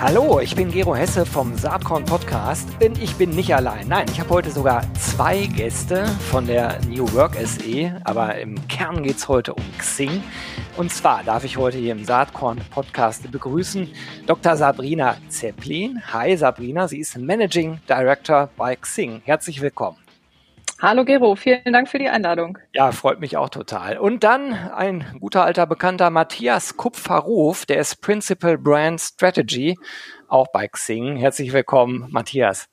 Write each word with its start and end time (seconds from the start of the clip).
Hallo, 0.00 0.38
ich 0.38 0.54
bin 0.54 0.70
Gero 0.70 0.94
Hesse 0.94 1.26
vom 1.26 1.58
Saatkorn 1.58 2.04
Podcast 2.04 2.68
und 2.80 3.02
ich 3.02 3.16
bin 3.16 3.30
nicht 3.30 3.52
allein. 3.52 3.88
Nein, 3.88 4.06
ich 4.08 4.20
habe 4.20 4.30
heute 4.30 4.52
sogar 4.52 4.84
zwei 4.94 5.46
Gäste 5.46 6.06
von 6.30 6.46
der 6.46 6.78
New 6.88 7.12
Work 7.14 7.34
SE, 7.44 8.00
aber 8.04 8.36
im 8.36 8.54
Kern 8.68 9.02
geht 9.02 9.16
es 9.16 9.26
heute 9.26 9.54
um 9.54 9.64
Xing. 9.76 10.22
Und 10.76 10.92
zwar 10.92 11.24
darf 11.24 11.42
ich 11.42 11.56
heute 11.56 11.78
hier 11.78 11.90
im 11.90 12.04
Saatkorn 12.04 12.60
Podcast 12.70 13.28
begrüßen 13.28 13.88
Dr. 14.28 14.56
Sabrina 14.56 15.16
Zeppelin. 15.30 16.00
Hi 16.12 16.36
Sabrina, 16.36 16.86
sie 16.86 17.00
ist 17.00 17.18
Managing 17.18 17.80
Director 17.88 18.50
bei 18.56 18.76
Xing. 18.76 19.20
Herzlich 19.24 19.60
willkommen. 19.60 19.96
Hallo 20.80 21.04
Gero, 21.04 21.34
vielen 21.34 21.72
Dank 21.72 21.88
für 21.88 21.98
die 21.98 22.08
Einladung. 22.08 22.56
Ja, 22.72 22.92
freut 22.92 23.18
mich 23.18 23.36
auch 23.36 23.48
total. 23.48 23.98
Und 23.98 24.22
dann 24.22 24.52
ein 24.52 25.04
guter 25.18 25.44
alter 25.44 25.66
Bekannter 25.66 26.08
Matthias 26.10 26.76
Kupferruf, 26.76 27.66
der 27.66 27.80
ist 27.80 28.00
Principal 28.00 28.56
Brand 28.58 29.00
Strategy, 29.00 29.76
auch 30.28 30.46
bei 30.52 30.68
Xing. 30.68 31.16
Herzlich 31.16 31.52
willkommen, 31.52 32.06
Matthias. 32.10 32.68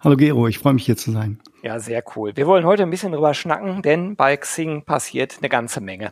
Hallo 0.00 0.16
Gero, 0.16 0.48
ich 0.48 0.58
freue 0.58 0.72
mich 0.72 0.86
hier 0.86 0.96
zu 0.96 1.12
sein. 1.12 1.38
Ja, 1.64 1.78
sehr 1.78 2.02
cool. 2.16 2.32
Wir 2.34 2.48
wollen 2.48 2.66
heute 2.66 2.82
ein 2.82 2.90
bisschen 2.90 3.12
drüber 3.12 3.34
schnacken, 3.34 3.82
denn 3.82 4.16
bei 4.16 4.36
Xing 4.36 4.84
passiert 4.84 5.36
eine 5.38 5.48
ganze 5.48 5.80
Menge. 5.80 6.10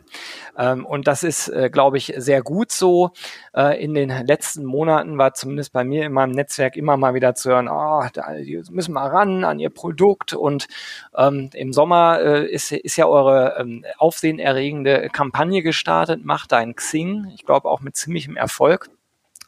Ähm, 0.57 0.85
und 0.85 1.07
das 1.07 1.23
ist, 1.23 1.49
äh, 1.49 1.69
glaube 1.69 1.97
ich, 1.97 2.13
sehr 2.15 2.41
gut 2.41 2.71
so. 2.71 3.11
Äh, 3.53 3.83
in 3.83 3.93
den 3.93 4.09
letzten 4.25 4.63
Monaten 4.63 5.17
war 5.17 5.33
zumindest 5.33 5.73
bei 5.73 5.83
mir 5.83 6.05
in 6.05 6.13
meinem 6.13 6.31
Netzwerk 6.31 6.77
immer 6.77 6.95
mal 6.95 7.15
wieder 7.15 7.35
zu 7.35 7.49
hören, 7.49 7.67
oh, 7.67 8.01
da 8.13 8.29
müssen 8.69 8.93
wir 8.93 9.01
ran 9.01 9.43
an 9.43 9.59
ihr 9.59 9.71
Produkt. 9.71 10.31
Und 10.31 10.69
ähm, 11.17 11.49
im 11.53 11.73
Sommer 11.73 12.21
äh, 12.21 12.45
ist, 12.45 12.71
ist 12.71 12.95
ja 12.95 13.07
eure 13.07 13.57
ähm, 13.59 13.83
aufsehenerregende 13.97 15.09
Kampagne 15.09 15.63
gestartet, 15.63 16.23
Macht 16.23 16.53
dein 16.53 16.75
Xing. 16.75 17.29
Ich 17.35 17.45
glaube 17.45 17.67
auch 17.67 17.81
mit 17.81 17.97
ziemlichem 17.97 18.37
Erfolg. 18.37 18.89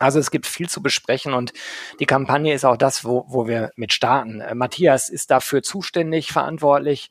Also 0.04 0.20
es 0.20 0.32
gibt 0.32 0.46
viel 0.46 0.70
zu 0.70 0.82
besprechen 0.82 1.34
und 1.34 1.54
die 2.00 2.06
Kampagne 2.06 2.54
ist 2.54 2.66
auch 2.66 2.76
das, 2.76 3.06
wo, 3.06 3.26
wo 3.30 3.48
wir 3.48 3.72
mit 3.78 3.94
starten. 3.94 4.42
Äh, 4.42 4.54
Matthias 4.54 5.10
ist 5.10 5.32
dafür 5.32 5.64
zuständig, 5.64 6.32
verantwortlich. 6.32 7.10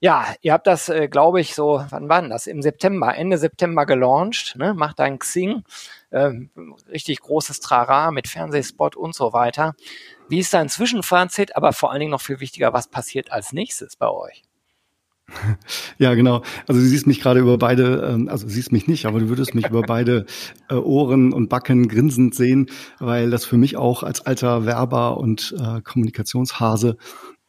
Ja, 0.00 0.34
ihr 0.40 0.54
habt 0.54 0.66
das, 0.66 0.88
äh, 0.88 1.08
glaube 1.08 1.42
ich, 1.42 1.54
so, 1.54 1.84
wann 1.90 2.08
war 2.08 2.22
denn 2.22 2.30
das? 2.30 2.46
Im 2.46 2.62
September, 2.62 3.14
Ende 3.14 3.36
September 3.36 3.84
gelauncht, 3.84 4.56
ne? 4.56 4.72
macht 4.72 5.00
ein 5.00 5.18
Xing, 5.18 5.64
äh, 6.08 6.30
richtig 6.90 7.20
großes 7.20 7.60
Trara 7.60 8.10
mit 8.10 8.26
Fernsehspot 8.26 8.96
und 8.96 9.14
so 9.14 9.34
weiter. 9.34 9.74
Wie 10.30 10.38
ist 10.38 10.54
dein 10.54 10.70
Zwischenfazit, 10.70 11.56
aber 11.56 11.74
vor 11.74 11.90
allen 11.90 12.00
Dingen 12.00 12.12
noch 12.12 12.22
viel 12.22 12.40
wichtiger, 12.40 12.72
was 12.72 12.88
passiert 12.88 13.30
als 13.30 13.52
nächstes 13.52 13.96
bei 13.96 14.08
euch? 14.08 14.42
Ja, 15.98 16.14
genau. 16.14 16.42
Also 16.66 16.80
du 16.80 16.86
siehst 16.86 17.06
mich 17.06 17.20
gerade 17.20 17.40
über 17.40 17.58
beide, 17.58 18.10
ähm, 18.12 18.28
also 18.28 18.48
siehst 18.48 18.72
mich 18.72 18.86
nicht, 18.86 19.06
aber 19.06 19.20
du 19.20 19.28
würdest 19.28 19.54
mich 19.54 19.68
über 19.68 19.82
beide 19.82 20.26
äh, 20.68 20.74
Ohren 20.74 21.32
und 21.32 21.48
Backen 21.48 21.88
grinsend 21.88 22.34
sehen, 22.34 22.66
weil 22.98 23.30
das 23.30 23.44
für 23.44 23.56
mich 23.56 23.76
auch 23.76 24.02
als 24.02 24.20
alter 24.26 24.66
Werber 24.66 25.18
und 25.18 25.54
äh, 25.58 25.80
Kommunikationshase 25.82 26.96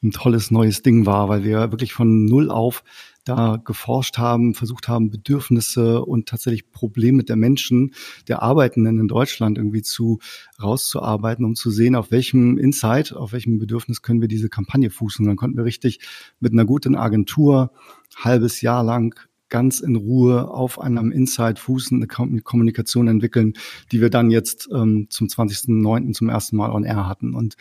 ein 0.03 0.11
tolles 0.11 0.52
neues 0.52 0.81
Ding 0.81 1.05
war, 1.05 1.30
weil 1.30 1.44
wir 1.44 1.71
wirklich 1.71 1.94
von 1.94 2.25
null 2.25 2.49
auf 2.49 2.83
da 3.23 3.61
geforscht 3.63 4.17
haben, 4.17 4.55
versucht 4.55 4.88
haben, 4.88 5.11
Bedürfnisse 5.11 6.03
und 6.03 6.27
tatsächlich 6.27 6.71
Probleme 6.71 7.23
der 7.23 7.35
Menschen, 7.35 7.93
der 8.27 8.41
Arbeitenden 8.41 8.99
in 8.99 9.08
Deutschland 9.08 9.58
irgendwie 9.58 9.83
zu 9.83 10.19
rauszuarbeiten, 10.61 11.45
um 11.45 11.55
zu 11.55 11.69
sehen, 11.69 11.95
auf 11.95 12.09
welchem 12.09 12.58
Insight, 12.58 13.13
auf 13.13 13.31
welchem 13.33 13.59
Bedürfnis 13.59 14.02
können 14.02 14.21
wir 14.21 14.27
diese 14.27 14.49
Kampagne 14.49 14.89
fußen. 14.89 15.26
Dann 15.26 15.36
konnten 15.36 15.58
wir 15.58 15.65
richtig 15.65 15.99
mit 16.39 16.53
einer 16.53 16.65
guten 16.65 16.95
Agentur 16.95 17.71
halbes 18.15 18.61
Jahr 18.61 18.83
lang 18.83 19.15
ganz 19.49 19.81
in 19.81 19.97
Ruhe 19.97 20.49
auf 20.49 20.80
einem 20.80 21.11
Insight 21.11 21.59
fußen, 21.59 21.97
eine 21.97 22.42
Kommunikation 22.42 23.08
entwickeln, 23.08 23.53
die 23.92 24.02
wir 24.02 24.09
dann 24.09 24.31
jetzt 24.31 24.70
ähm, 24.73 25.08
zum 25.09 25.27
20.09. 25.27 26.14
zum 26.14 26.30
ersten 26.30 26.55
Mal 26.55 26.71
on 26.71 26.86
air 26.86 27.08
hatten 27.08 27.36
und 27.36 27.55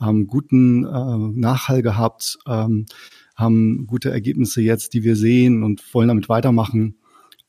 haben 0.00 0.26
guten 0.26 0.84
äh, 0.84 1.40
Nachhall 1.40 1.82
gehabt. 1.82 2.38
Ähm, 2.46 2.86
haben 3.34 3.86
gute 3.86 4.10
Ergebnisse 4.10 4.62
jetzt, 4.62 4.94
die 4.94 5.02
wir 5.02 5.16
sehen 5.16 5.62
und 5.62 5.82
wollen 5.92 6.08
damit 6.08 6.28
weitermachen. 6.28 6.96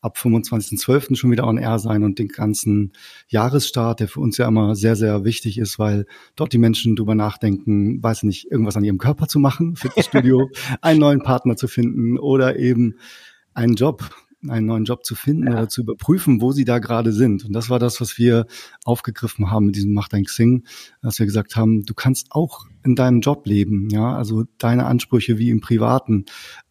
Ab 0.02 0.18
25.12. 0.18 1.16
schon 1.16 1.32
wieder 1.32 1.48
on 1.48 1.58
air 1.58 1.80
sein 1.80 2.04
und 2.04 2.20
den 2.20 2.28
ganzen 2.28 2.94
Jahresstart, 3.28 4.00
der 4.00 4.08
für 4.08 4.20
uns 4.20 4.38
ja 4.38 4.48
immer 4.48 4.76
sehr, 4.76 4.96
sehr 4.96 5.24
wichtig 5.24 5.58
ist, 5.58 5.80
weil 5.80 6.06
dort 6.36 6.54
die 6.54 6.60
Menschen 6.60 6.96
drüber 6.96 7.16
nachdenken, 7.16 8.04
weiß 8.04 8.24
nicht, 8.24 8.52
irgendwas 8.52 8.78
an 8.78 8.84
ihrem 8.84 9.00
Körper 9.00 9.28
zu 9.28 9.40
machen, 9.40 9.76
Fitnessstudio, 9.76 10.50
einen 10.82 11.00
neuen 11.00 11.24
Partner 11.24 11.56
zu 11.56 11.68
finden 11.68 12.20
oder 12.20 12.60
eben 12.60 12.96
einen 13.56 13.76
Job, 13.76 14.12
einen 14.50 14.66
neuen 14.66 14.86
Job 14.86 15.06
zu 15.06 15.16
finden 15.16 15.48
ja. 15.48 15.54
oder 15.54 15.70
zu 15.70 15.82
überprüfen, 15.82 16.42
wo 16.42 16.52
sie 16.52 16.66
da 16.66 16.80
gerade 16.80 17.12
sind. 17.12 17.46
Und 17.46 17.54
das 17.54 17.70
war 17.70 17.80
das, 17.80 18.02
was 18.02 18.18
wir 18.18 18.46
aufgegriffen 18.84 19.52
haben 19.52 19.68
mit 19.68 19.76
diesem 19.76 19.94
Macht 19.94 20.14
ein 20.14 20.26
Xing, 20.26 20.66
dass 21.02 21.20
wir 21.20 21.26
gesagt 21.26 21.56
haben, 21.56 21.86
du 21.86 21.94
kannst 21.94 22.28
auch 22.32 22.66
in 22.84 22.96
deinem 22.96 23.22
Job 23.22 23.46
leben, 23.46 23.90
ja, 23.90 24.16
also 24.16 24.46
deine 24.58 24.86
Ansprüche 24.86 25.38
wie 25.38 25.50
im 25.50 25.62
Privaten 25.62 26.26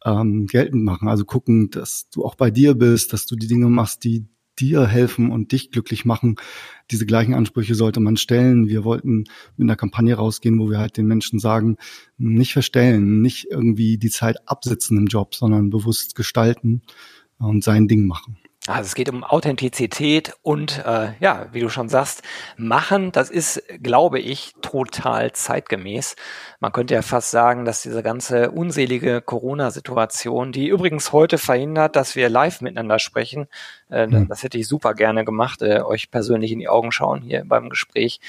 ähm, 0.05 0.47
geltend 0.47 0.85
machen. 0.85 1.09
Also 1.09 1.25
gucken, 1.25 1.71
dass 1.71 2.09
du 2.11 2.25
auch 2.25 2.37
bei 2.37 2.51
dir 2.51 2.75
bist, 2.75 3.13
dass 3.13 3.27
du 3.27 3.37
die 3.37 3.49
Dinge 3.49 3.69
machst, 3.69 4.05
die 4.05 4.27
dir 4.59 4.87
helfen 4.87 5.31
und 5.31 5.53
dich 5.53 5.71
glücklich 5.71 6.05
machen. 6.05 6.37
Diese 6.91 7.07
gleichen 7.07 7.35
Ansprüche 7.35 7.75
sollte 7.75 8.01
man 8.01 8.17
stellen. 8.17 8.69
Wir 8.69 8.85
wollten 8.85 9.25
mit 9.57 9.67
einer 9.67 9.77
Kampagne 9.77 10.15
rausgehen, 10.15 10.59
wo 10.59 10.71
wir 10.71 10.79
halt 10.79 10.97
den 10.97 11.07
Menschen 11.07 11.39
sagen, 11.39 11.77
nicht 12.19 12.53
verstellen, 12.53 13.21
nicht 13.21 13.49
irgendwie 13.51 13.99
die 13.99 14.11
Zeit 14.11 14.49
absitzen 14.49 14.99
im 14.99 15.07
Job, 15.07 15.35
sondern 15.35 15.71
bewusst 15.71 16.15
gestalten 16.15 16.83
und 17.39 17.65
sein 17.65 17.89
Ding 17.89 18.07
machen. 18.07 18.39
Also 18.67 18.87
es 18.87 18.95
geht 18.95 19.11
um 19.11 19.25
Authentizität 19.25 20.33
und 20.41 20.83
äh, 20.87 21.13
ja, 21.21 21.49
wie 21.53 21.61
du 21.61 21.69
schon 21.69 21.91
sagst, 21.91 22.23
machen, 22.57 23.13
das 23.13 23.29
ist, 23.29 23.63
glaube 23.83 24.21
ich, 24.21 24.55
total 24.63 25.33
zeitgemäß. 25.33 26.17
Man 26.61 26.73
könnte 26.73 26.95
ja 26.95 27.03
fast 27.03 27.31
sagen, 27.31 27.67
dass 27.67 27.83
diese 27.83 28.03
ganze 28.03 28.53
unselige 28.53 29.21
Corona-Situation, 29.21 30.51
die 30.51 30.69
übrigens 30.69 31.13
heute 31.13 31.37
verhindert, 31.37 31.95
dass 31.95 32.17
wir 32.17 32.31
live 32.31 32.63
miteinander 32.63 32.99
sprechen, 32.99 33.49
äh, 33.91 34.07
mhm. 34.07 34.29
das 34.29 34.43
hätte 34.43 34.59
ich 34.59 34.69
super 34.69 34.95
gerne 34.95 35.25
gemacht, 35.25 35.63
äh, 35.63 35.81
euch 35.81 36.11
persönlich 36.11 36.53
in 36.53 36.59
die 36.59 36.69
Augen 36.69 36.93
schauen 36.93 37.23
hier 37.23 37.45
beim 37.47 37.69
Gespräch, 37.69 38.21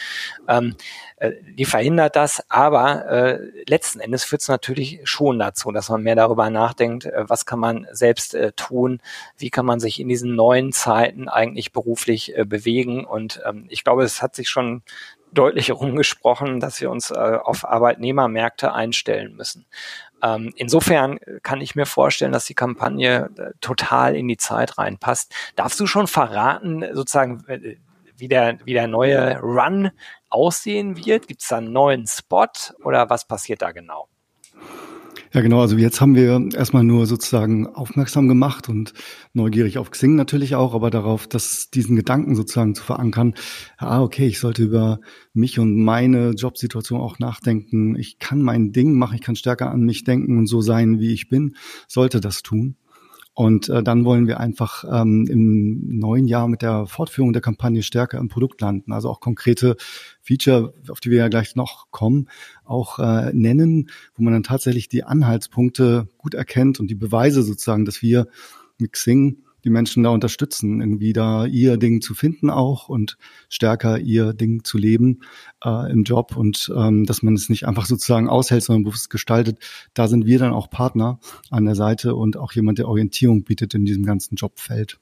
ähm, 0.47 0.75
äh, 1.17 1.31
die 1.57 1.65
verhindert 1.65 2.15
das, 2.15 2.43
aber 2.49 3.07
äh, 3.09 3.39
letzten 3.67 3.99
Endes 3.99 4.23
führt 4.23 4.41
es 4.41 4.47
natürlich 4.47 4.99
schon 5.03 5.39
dazu, 5.39 5.71
dass 5.71 5.89
man 5.89 6.03
mehr 6.03 6.15
darüber 6.15 6.49
nachdenkt, 6.49 7.05
äh, 7.05 7.23
was 7.27 7.45
kann 7.45 7.59
man 7.59 7.87
selbst 7.91 8.35
äh, 8.35 8.51
tun, 8.53 9.01
wie 9.37 9.49
kann 9.49 9.65
man 9.65 9.79
sich 9.79 9.99
in 9.99 10.07
diesen 10.07 10.35
neuen 10.35 10.71
Zeiten 10.71 11.29
eigentlich 11.29 11.71
beruflich 11.71 12.37
äh, 12.37 12.45
bewegen 12.45 13.05
und 13.05 13.41
ähm, 13.47 13.65
ich 13.69 13.83
glaube, 13.83 14.03
es 14.03 14.21
hat 14.21 14.35
sich 14.35 14.49
schon 14.49 14.83
deutlich 15.35 15.71
rumgesprochen, 15.71 16.59
dass 16.59 16.81
wir 16.81 16.89
uns 16.89 17.11
äh, 17.11 17.13
auf 17.13 17.65
Arbeitnehmermärkte 17.65 18.73
einstellen 18.73 19.35
müssen. 19.35 19.65
Ähm, 20.25 20.53
insofern 20.55 21.19
kann 21.43 21.61
ich 21.61 21.75
mir 21.75 21.85
vorstellen, 21.85 22.31
dass 22.31 22.45
die 22.45 22.55
Kampagne 22.55 23.29
äh, 23.37 23.51
total 23.61 24.15
in 24.15 24.27
die 24.27 24.37
Zeit 24.37 24.77
reinpasst. 24.77 25.31
Darfst 25.55 25.79
du 25.79 25.85
schon 25.85 26.07
verraten, 26.07 26.83
sozusagen, 26.93 27.43
äh, 27.47 27.75
wie 28.17 28.27
der, 28.27 28.57
wie 28.63 28.73
der 28.73 28.87
neue 28.87 29.39
Run 29.39 29.91
aussehen 30.29 30.97
wird? 31.05 31.27
Gibt 31.27 31.41
es 31.41 31.49
da 31.49 31.57
einen 31.57 31.73
neuen 31.73 32.07
Spot 32.07 32.47
oder 32.83 33.09
was 33.09 33.27
passiert 33.27 33.61
da 33.61 33.71
genau? 33.71 34.07
Ja, 35.35 35.41
genau. 35.41 35.59
Also 35.59 35.75
jetzt 35.75 35.99
haben 35.99 36.15
wir 36.15 36.47
erstmal 36.55 36.85
nur 36.85 37.07
sozusagen 37.07 37.67
aufmerksam 37.67 38.29
gemacht 38.29 38.69
und 38.69 38.93
neugierig 39.33 39.77
auf 39.77 39.91
Xing 39.91 40.15
natürlich 40.15 40.55
auch, 40.55 40.73
aber 40.73 40.89
darauf, 40.89 41.27
dass 41.27 41.69
diesen 41.69 41.97
Gedanken 41.97 42.35
sozusagen 42.35 42.73
zu 42.73 42.81
verankern, 42.81 43.33
ah, 43.77 44.01
okay, 44.01 44.27
ich 44.27 44.39
sollte 44.39 44.63
über 44.63 45.01
mich 45.33 45.59
und 45.59 45.75
meine 45.75 46.29
Jobsituation 46.29 47.01
auch 47.01 47.19
nachdenken. 47.19 47.97
Ich 47.97 48.17
kann 48.17 48.41
mein 48.41 48.71
Ding 48.71 48.93
machen, 48.93 49.15
ich 49.15 49.21
kann 49.21 49.35
stärker 49.35 49.71
an 49.71 49.81
mich 49.81 50.05
denken 50.05 50.37
und 50.37 50.47
so 50.47 50.61
sein, 50.61 51.01
wie 51.01 51.11
ich 51.11 51.27
bin, 51.27 51.57
sollte 51.89 52.21
das 52.21 52.41
tun. 52.41 52.77
Und 53.35 53.67
äh, 53.67 53.83
dann 53.83 54.05
wollen 54.05 54.27
wir 54.27 54.39
einfach 54.39 54.85
ähm, 54.89 55.27
im 55.29 55.99
neuen 55.99 56.25
Jahr 56.25 56.47
mit 56.47 56.61
der 56.61 56.87
Fortführung 56.87 57.33
der 57.33 57.41
Kampagne 57.41 57.83
stärker 57.83 58.17
im 58.17 58.29
Produkt 58.29 58.61
landen. 58.61 58.93
Also 58.93 59.09
auch 59.09 59.19
konkrete 59.19 59.75
Feature, 60.21 60.73
auf 60.87 61.01
die 61.01 61.11
wir 61.11 61.17
ja 61.17 61.27
gleich 61.27 61.53
noch 61.57 61.91
kommen, 61.91 62.29
auch 62.63 62.97
äh, 62.97 63.33
nennen, 63.33 63.89
wo 64.15 64.23
man 64.23 64.31
dann 64.31 64.43
tatsächlich 64.43 64.87
die 64.87 65.03
Anhaltspunkte 65.03 66.07
gut 66.17 66.33
erkennt 66.33 66.79
und 66.79 66.87
die 66.87 66.95
Beweise 66.95 67.43
sozusagen, 67.43 67.83
dass 67.83 68.01
wir 68.01 68.27
mit 68.77 68.93
Xing 68.93 69.43
die 69.65 69.69
Menschen 69.71 70.03
da 70.03 70.11
unterstützen, 70.11 70.79
irgendwie 70.79 71.11
da 71.11 71.45
ihr 71.45 71.77
Ding 71.77 72.01
zu 72.01 72.13
finden 72.13 72.49
auch 72.49 72.87
und 72.87 73.17
stärker 73.49 73.99
ihr 73.99 74.33
Ding 74.33 74.63
zu 74.63 74.77
leben 74.77 75.21
äh, 75.63 75.91
im 75.91 76.03
Job 76.03 76.37
und 76.37 76.71
ähm, 76.75 77.05
dass 77.05 77.23
man 77.23 77.33
es 77.33 77.49
nicht 77.49 77.67
einfach 77.67 77.85
sozusagen 77.85 78.29
aushält, 78.29 78.63
sondern 78.63 78.83
bewusst 78.83 79.09
gestaltet. 79.09 79.59
Da 79.93 80.07
sind 80.07 80.25
wir 80.25 80.39
dann 80.39 80.53
auch 80.53 80.69
Partner 80.69 81.19
an 81.49 81.65
der 81.65 81.75
Seite 81.75 82.15
und 82.15 82.37
auch 82.37 82.53
jemand, 82.53 82.77
der 82.77 82.87
Orientierung 82.87 83.43
bietet 83.43 83.73
in 83.73 83.85
diesem 83.85 84.05
ganzen 84.05 84.35
Jobfeld. 84.35 84.99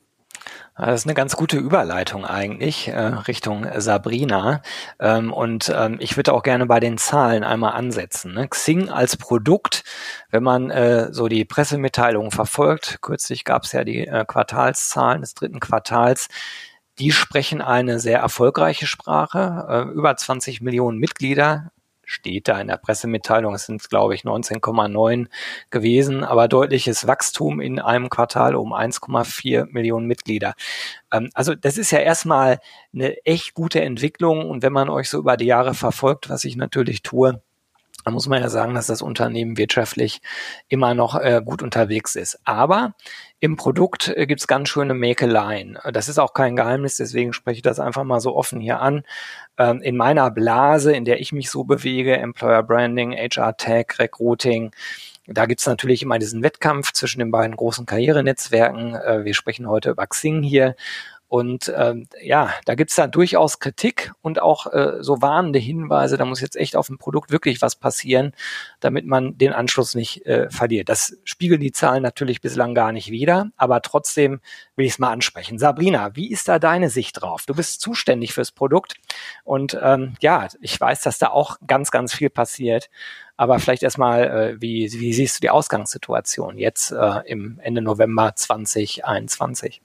Das 0.75 1.01
ist 1.01 1.05
eine 1.05 1.13
ganz 1.13 1.35
gute 1.35 1.57
Überleitung 1.57 2.25
eigentlich 2.25 2.87
äh, 2.87 2.99
Richtung 2.99 3.67
Sabrina. 3.77 4.61
Ähm, 4.99 5.31
und 5.31 5.71
ähm, 5.75 5.97
ich 5.99 6.17
würde 6.17 6.33
auch 6.33 6.41
gerne 6.41 6.65
bei 6.65 6.79
den 6.79 6.97
Zahlen 6.97 7.43
einmal 7.43 7.73
ansetzen. 7.73 8.33
Ne? 8.33 8.47
Xing 8.47 8.89
als 8.89 9.15
Produkt, 9.15 9.83
wenn 10.31 10.41
man 10.43 10.71
äh, 10.71 11.13
so 11.13 11.27
die 11.27 11.45
Pressemitteilungen 11.45 12.31
verfolgt, 12.31 12.99
kürzlich 13.01 13.45
gab 13.45 13.63
es 13.63 13.71
ja 13.71 13.83
die 13.83 14.07
äh, 14.07 14.25
Quartalszahlen 14.25 15.21
des 15.21 15.35
dritten 15.35 15.59
Quartals, 15.59 16.27
die 16.99 17.11
sprechen 17.11 17.61
eine 17.61 17.99
sehr 17.99 18.19
erfolgreiche 18.19 18.87
Sprache, 18.87 19.65
äh, 19.69 19.93
über 19.93 20.15
20 20.15 20.61
Millionen 20.61 20.97
Mitglieder, 20.97 21.71
steht 22.05 22.47
da 22.47 22.59
in 22.59 22.67
der 22.67 22.77
Pressemitteilung, 22.77 23.53
es 23.55 23.65
sind, 23.65 23.89
glaube 23.89 24.15
ich, 24.15 24.21
19,9 24.23 25.27
gewesen, 25.69 26.23
aber 26.23 26.47
deutliches 26.47 27.07
Wachstum 27.07 27.61
in 27.61 27.79
einem 27.79 28.09
Quartal 28.09 28.55
um 28.55 28.73
1,4 28.73 29.67
Millionen 29.71 30.07
Mitglieder. 30.07 30.53
Ähm, 31.11 31.29
also 31.33 31.55
das 31.55 31.77
ist 31.77 31.91
ja 31.91 31.99
erstmal 31.99 32.59
eine 32.93 33.25
echt 33.25 33.53
gute 33.53 33.81
Entwicklung 33.81 34.49
und 34.49 34.63
wenn 34.63 34.73
man 34.73 34.89
euch 34.89 35.09
so 35.09 35.19
über 35.19 35.37
die 35.37 35.45
Jahre 35.45 35.73
verfolgt, 35.73 36.29
was 36.29 36.43
ich 36.43 36.55
natürlich 36.55 37.03
tue, 37.03 37.41
da 38.03 38.11
muss 38.11 38.27
man 38.27 38.41
ja 38.41 38.49
sagen, 38.49 38.73
dass 38.73 38.87
das 38.87 39.01
Unternehmen 39.01 39.57
wirtschaftlich 39.57 40.21
immer 40.67 40.93
noch 40.93 41.15
äh, 41.15 41.41
gut 41.43 41.61
unterwegs 41.61 42.15
ist. 42.15 42.39
Aber 42.43 42.95
im 43.39 43.55
Produkt 43.55 44.13
äh, 44.15 44.25
gibt's 44.25 44.47
ganz 44.47 44.69
schöne 44.69 44.93
Mäkeleien. 44.93 45.77
Das 45.91 46.09
ist 46.09 46.19
auch 46.19 46.33
kein 46.33 46.55
Geheimnis, 46.55 46.97
deswegen 46.97 47.33
spreche 47.33 47.57
ich 47.57 47.61
das 47.61 47.79
einfach 47.79 48.03
mal 48.03 48.19
so 48.19 48.35
offen 48.35 48.59
hier 48.59 48.79
an. 48.79 49.03
Ähm, 49.57 49.81
in 49.81 49.97
meiner 49.97 50.31
Blase, 50.31 50.93
in 50.93 51.05
der 51.05 51.19
ich 51.19 51.31
mich 51.31 51.49
so 51.49 51.63
bewege, 51.63 52.17
Employer 52.17 52.63
Branding, 52.63 53.13
HR 53.13 53.57
Tech, 53.57 53.99
Recruiting, 53.99 54.71
da 55.25 55.45
gibt's 55.45 55.65
natürlich 55.65 56.03
immer 56.03 56.19
diesen 56.19 56.43
Wettkampf 56.43 56.91
zwischen 56.91 57.19
den 57.19 57.31
beiden 57.31 57.55
großen 57.55 57.85
Karrierenetzwerken. 57.85 58.95
Äh, 58.95 59.23
wir 59.23 59.33
sprechen 59.33 59.67
heute 59.67 59.91
über 59.91 60.05
Xing 60.05 60.43
hier. 60.43 60.75
Und 61.33 61.73
ähm, 61.75 62.05
ja, 62.21 62.53
da 62.65 62.75
gibt's 62.75 62.93
da 62.93 63.07
durchaus 63.07 63.57
Kritik 63.57 64.11
und 64.21 64.39
auch 64.39 64.71
äh, 64.71 64.97
so 65.01 65.23
warnende 65.23 65.57
Hinweise, 65.57 66.15
da 66.15 66.25
muss 66.25 66.41
jetzt 66.41 66.55
echt 66.55 66.75
auf 66.75 66.85
dem 66.85 66.99
Produkt 66.99 67.31
wirklich 67.31 67.59
was 67.59 67.75
passieren, 67.75 68.33
damit 68.79 69.07
man 69.07 69.35
den 69.35 69.51
Anschluss 69.51 69.95
nicht 69.95 70.27
äh, 70.27 70.51
verliert. 70.51 70.89
Das 70.89 71.17
spiegeln 71.23 71.59
die 71.59 71.71
Zahlen 71.71 72.03
natürlich 72.03 72.39
bislang 72.39 72.75
gar 72.75 72.91
nicht 72.91 73.09
wider, 73.09 73.49
aber 73.57 73.81
trotzdem 73.81 74.41
will 74.75 74.85
ich 74.85 74.91
es 74.91 74.99
mal 74.99 75.11
ansprechen. 75.11 75.57
Sabrina, 75.57 76.15
wie 76.15 76.29
ist 76.29 76.47
da 76.47 76.59
deine 76.59 76.91
Sicht 76.91 77.19
drauf? 77.19 77.47
Du 77.47 77.55
bist 77.55 77.81
zuständig 77.81 78.35
fürs 78.35 78.51
Produkt 78.51 78.93
und 79.43 79.75
ähm, 79.81 80.13
ja, 80.21 80.49
ich 80.61 80.79
weiß, 80.79 81.01
dass 81.01 81.17
da 81.17 81.29
auch 81.29 81.57
ganz, 81.65 81.89
ganz 81.89 82.13
viel 82.13 82.29
passiert. 82.29 82.91
Aber 83.37 83.57
vielleicht 83.57 83.81
erstmal, 83.81 84.23
äh, 84.25 84.61
wie, 84.61 84.87
wie 84.93 85.13
siehst 85.13 85.37
du 85.37 85.41
die 85.41 85.49
Ausgangssituation 85.49 86.59
jetzt 86.59 86.91
äh, 86.91 87.21
im 87.25 87.59
Ende 87.59 87.81
November 87.81 88.35
2021? 88.35 89.81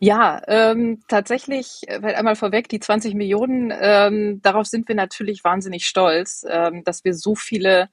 Ja, 0.00 0.40
ähm, 0.46 1.02
tatsächlich, 1.08 1.82
weil 2.00 2.14
einmal 2.14 2.36
vorweg, 2.36 2.68
die 2.68 2.78
20 2.78 3.14
Millionen, 3.14 3.72
ähm, 3.80 4.40
darauf 4.42 4.66
sind 4.66 4.86
wir 4.86 4.94
natürlich 4.94 5.42
wahnsinnig 5.42 5.86
stolz, 5.88 6.46
ähm, 6.48 6.84
dass 6.84 7.04
wir 7.04 7.14
so 7.14 7.34
viele 7.34 7.88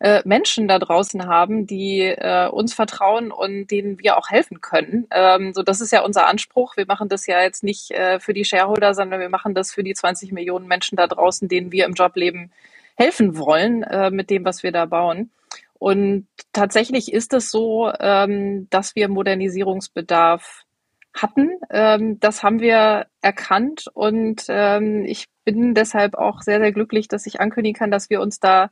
äh, 0.00 0.22
Menschen 0.24 0.66
da 0.66 0.80
draußen 0.80 1.26
haben, 1.28 1.66
die 1.66 2.00
äh, 2.00 2.48
uns 2.48 2.74
vertrauen 2.74 3.30
und 3.30 3.68
denen 3.70 4.00
wir 4.00 4.16
auch 4.18 4.30
helfen 4.30 4.60
können. 4.60 5.06
Ähm, 5.12 5.54
so, 5.54 5.62
das 5.62 5.80
ist 5.80 5.92
ja 5.92 6.02
unser 6.02 6.26
Anspruch. 6.26 6.76
Wir 6.76 6.86
machen 6.86 7.08
das 7.08 7.26
ja 7.28 7.40
jetzt 7.42 7.62
nicht 7.62 7.92
äh, 7.92 8.18
für 8.18 8.34
die 8.34 8.44
Shareholder, 8.44 8.92
sondern 8.94 9.20
wir 9.20 9.28
machen 9.28 9.54
das 9.54 9.72
für 9.72 9.84
die 9.84 9.94
20 9.94 10.32
Millionen 10.32 10.66
Menschen 10.66 10.96
da 10.96 11.06
draußen, 11.06 11.46
denen 11.48 11.70
wir 11.70 11.86
im 11.86 11.94
Jobleben 11.94 12.50
helfen 12.96 13.38
wollen 13.38 13.84
äh, 13.84 14.10
mit 14.10 14.30
dem, 14.30 14.44
was 14.44 14.64
wir 14.64 14.72
da 14.72 14.86
bauen. 14.86 15.30
Und 15.78 16.26
tatsächlich 16.52 17.12
ist 17.12 17.32
es 17.32 17.50
so, 17.50 17.92
ähm, 18.00 18.68
dass 18.70 18.96
wir 18.96 19.08
Modernisierungsbedarf 19.08 20.63
hatten. 21.14 21.58
Ähm, 21.70 22.18
das 22.20 22.42
haben 22.42 22.60
wir 22.60 23.06
erkannt 23.22 23.86
und 23.94 24.44
ähm, 24.48 25.04
ich 25.06 25.26
bin 25.44 25.74
deshalb 25.74 26.14
auch 26.16 26.42
sehr, 26.42 26.60
sehr 26.60 26.72
glücklich, 26.72 27.08
dass 27.08 27.26
ich 27.26 27.40
ankündigen 27.40 27.78
kann, 27.78 27.90
dass 27.90 28.10
wir 28.10 28.20
uns 28.20 28.40
da 28.40 28.70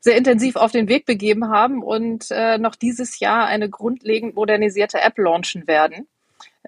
sehr 0.00 0.16
intensiv 0.16 0.56
auf 0.56 0.72
den 0.72 0.88
Weg 0.88 1.04
begeben 1.04 1.48
haben 1.50 1.82
und 1.82 2.30
äh, 2.30 2.58
noch 2.58 2.74
dieses 2.74 3.20
Jahr 3.20 3.46
eine 3.46 3.68
grundlegend 3.68 4.34
modernisierte 4.34 5.00
App 5.00 5.18
launchen 5.18 5.66
werden. 5.66 6.08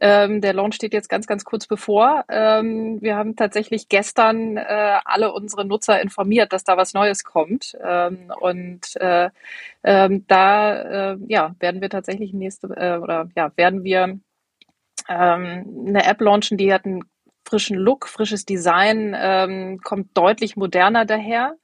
Ähm, 0.01 0.41
der 0.41 0.53
Launch 0.55 0.75
steht 0.75 0.95
jetzt 0.95 1.09
ganz, 1.09 1.27
ganz 1.27 1.45
kurz 1.45 1.67
bevor. 1.67 2.25
Ähm, 2.29 3.01
wir 3.01 3.17
haben 3.17 3.37
tatsächlich 3.37 3.89
gestern 3.89 4.57
äh, 4.57 4.99
alle 5.05 5.33
unsere 5.33 5.65
Nutzer 5.65 6.01
informiert, 6.01 6.53
dass 6.53 6.65
da 6.65 6.77
was 6.77 6.95
Neues 6.95 7.25
kommt. 7.25 7.77
Ähm, 7.83 8.33
und 8.41 8.97
äh, 8.97 9.31
ähm, 9.85 10.25
da 10.29 11.13
äh, 11.13 11.19
ja, 11.29 11.55
werden 11.61 11.81
wir 11.81 11.91
tatsächlich 11.91 12.33
nächste 12.33 12.69
äh, 12.69 12.99
oder 12.99 13.29
ja, 13.37 13.53
werden 13.57 13.85
wir 13.85 14.19
ähm, 15.09 15.85
eine 15.89 16.05
App 16.05 16.21
launchen, 16.21 16.59
die 16.59 16.73
hat 16.73 16.85
einen 16.85 17.05
frischen 17.45 17.77
Look, 17.77 18.09
frisches 18.09 18.45
Design, 18.45 19.15
ähm, 19.19 19.81
kommt 19.83 20.17
deutlich 20.17 20.57
moderner 20.57 21.05
daher. 21.05 21.57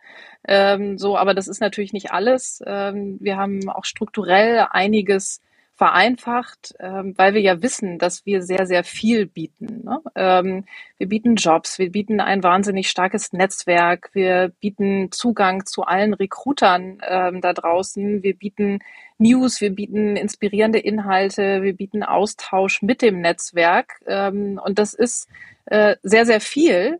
Ähm, 0.46 0.98
so, 0.98 1.16
aber 1.16 1.34
das 1.34 1.48
ist 1.48 1.60
natürlich 1.60 1.92
nicht 1.92 2.10
alles. 2.12 2.62
Ähm, 2.66 3.18
wir 3.20 3.36
haben 3.36 3.68
auch 3.68 3.84
strukturell 3.84 4.66
einiges 4.70 5.40
vereinfacht, 5.78 6.74
ähm, 6.80 7.14
weil 7.16 7.34
wir 7.34 7.40
ja 7.40 7.62
wissen, 7.62 7.98
dass 7.98 8.26
wir 8.26 8.42
sehr, 8.42 8.66
sehr 8.66 8.82
viel 8.82 9.26
bieten. 9.26 9.84
Ne? 9.84 10.00
Ähm, 10.16 10.64
wir 10.98 11.08
bieten 11.08 11.36
Jobs, 11.36 11.78
wir 11.78 11.92
bieten 11.92 12.20
ein 12.20 12.42
wahnsinnig 12.42 12.90
starkes 12.90 13.32
Netzwerk, 13.32 14.10
wir 14.12 14.50
bieten 14.60 15.12
Zugang 15.12 15.66
zu 15.66 15.84
allen 15.84 16.14
Recruitern 16.14 16.98
ähm, 17.08 17.40
da 17.40 17.52
draußen, 17.52 18.24
wir 18.24 18.36
bieten 18.36 18.80
News, 19.18 19.60
wir 19.60 19.70
bieten 19.70 20.16
inspirierende 20.16 20.80
Inhalte, 20.80 21.62
wir 21.62 21.74
bieten 21.74 22.02
Austausch 22.02 22.82
mit 22.82 23.00
dem 23.00 23.20
Netzwerk 23.20 24.00
ähm, 24.06 24.60
und 24.62 24.80
das 24.80 24.94
ist 24.94 25.28
äh, 25.66 25.94
sehr, 26.02 26.26
sehr 26.26 26.40
viel. 26.40 26.98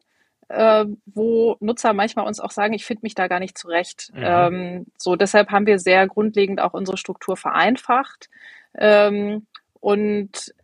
Äh, 0.50 0.86
wo 1.04 1.58
Nutzer 1.60 1.92
manchmal 1.92 2.26
uns 2.26 2.40
auch 2.40 2.52
sagen, 2.52 2.72
ich 2.72 2.86
finde 2.86 3.00
mich 3.02 3.14
da 3.14 3.28
gar 3.28 3.38
nicht 3.38 3.58
zurecht. 3.58 4.10
Mhm. 4.14 4.22
Ähm, 4.25 4.86
so 4.96 5.14
deshalb 5.14 5.50
haben 5.50 5.66
wir 5.66 5.78
sehr 5.78 6.06
grundlegend 6.06 6.58
auch 6.62 6.72
unsere 6.72 6.96
Struktur 6.96 7.36
vereinfacht 7.36 8.30
ähm, 8.78 9.46
und 9.80 10.54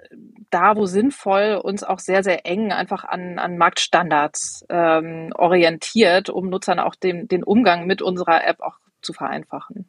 da, 0.51 0.77
wo 0.77 0.87
sinnvoll, 0.87 1.61
uns 1.63 1.83
auch 1.83 1.99
sehr, 1.99 2.23
sehr 2.23 2.47
eng 2.47 2.73
einfach 2.73 3.05
an, 3.05 3.39
an 3.39 3.59
Marktstandards 3.59 4.65
ähm, 4.69 5.33
orientiert, 5.35 6.31
um 6.31 6.49
Nutzern 6.49 6.79
auch 6.79 6.95
den, 6.95 7.27
den 7.27 7.43
Umgang 7.43 7.87
mit 7.87 8.03
unserer 8.03 8.47
App 8.47 8.61
auch 8.61 8.79
zu 9.03 9.13
vereinfachen. 9.13 9.89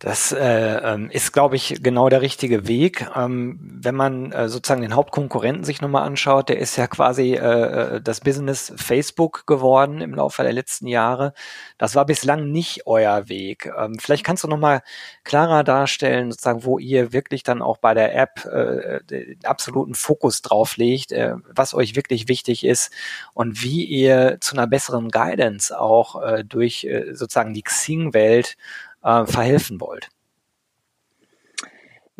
Das 0.00 0.30
äh, 0.30 0.38
ähm, 0.38 1.10
ist, 1.10 1.32
glaube 1.32 1.56
ich, 1.56 1.82
genau 1.82 2.08
der 2.08 2.22
richtige 2.22 2.68
Weg. 2.68 3.10
Ähm, 3.16 3.58
wenn 3.60 3.96
man 3.96 4.30
äh, 4.30 4.48
sozusagen 4.48 4.82
den 4.82 4.94
Hauptkonkurrenten 4.94 5.64
sich 5.64 5.80
nochmal 5.80 6.04
anschaut, 6.04 6.48
der 6.50 6.60
ist 6.60 6.76
ja 6.76 6.86
quasi 6.86 7.34
äh, 7.34 7.96
äh, 7.96 8.00
das 8.00 8.20
Business 8.20 8.72
Facebook 8.76 9.44
geworden 9.48 10.00
im 10.00 10.14
Laufe 10.14 10.44
der 10.44 10.52
letzten 10.52 10.86
Jahre. 10.86 11.32
Das 11.78 11.96
war 11.96 12.06
bislang 12.06 12.52
nicht 12.52 12.86
euer 12.86 13.28
Weg. 13.28 13.72
Ähm, 13.76 13.98
vielleicht 13.98 14.22
kannst 14.22 14.44
du 14.44 14.48
nochmal 14.48 14.82
klarer 15.24 15.64
darstellen, 15.64 16.30
sozusagen, 16.30 16.62
wo 16.62 16.78
ihr 16.78 17.12
wirklich 17.12 17.42
dann 17.42 17.60
auch 17.60 17.78
bei 17.78 17.92
der 17.92 18.14
App 18.14 18.44
äh, 18.44 19.02
den 19.02 19.44
absoluten 19.44 19.96
Fokus 19.96 20.42
drauf 20.42 20.76
legt, 20.76 21.10
äh, 21.10 21.34
was 21.48 21.74
euch 21.74 21.96
wirklich 21.96 22.28
wichtig 22.28 22.64
ist 22.64 22.92
und 23.34 23.64
wie 23.64 23.84
ihr 23.84 24.38
zu 24.40 24.54
einer 24.54 24.68
besseren 24.68 25.08
Guidance 25.08 25.76
auch 25.76 26.22
äh, 26.22 26.44
durch 26.44 26.84
äh, 26.84 27.14
sozusagen 27.14 27.52
die 27.52 27.62
Xing-Welt 27.62 28.56
äh, 29.08 29.26
verhelfen 29.26 29.80
wollt? 29.80 30.08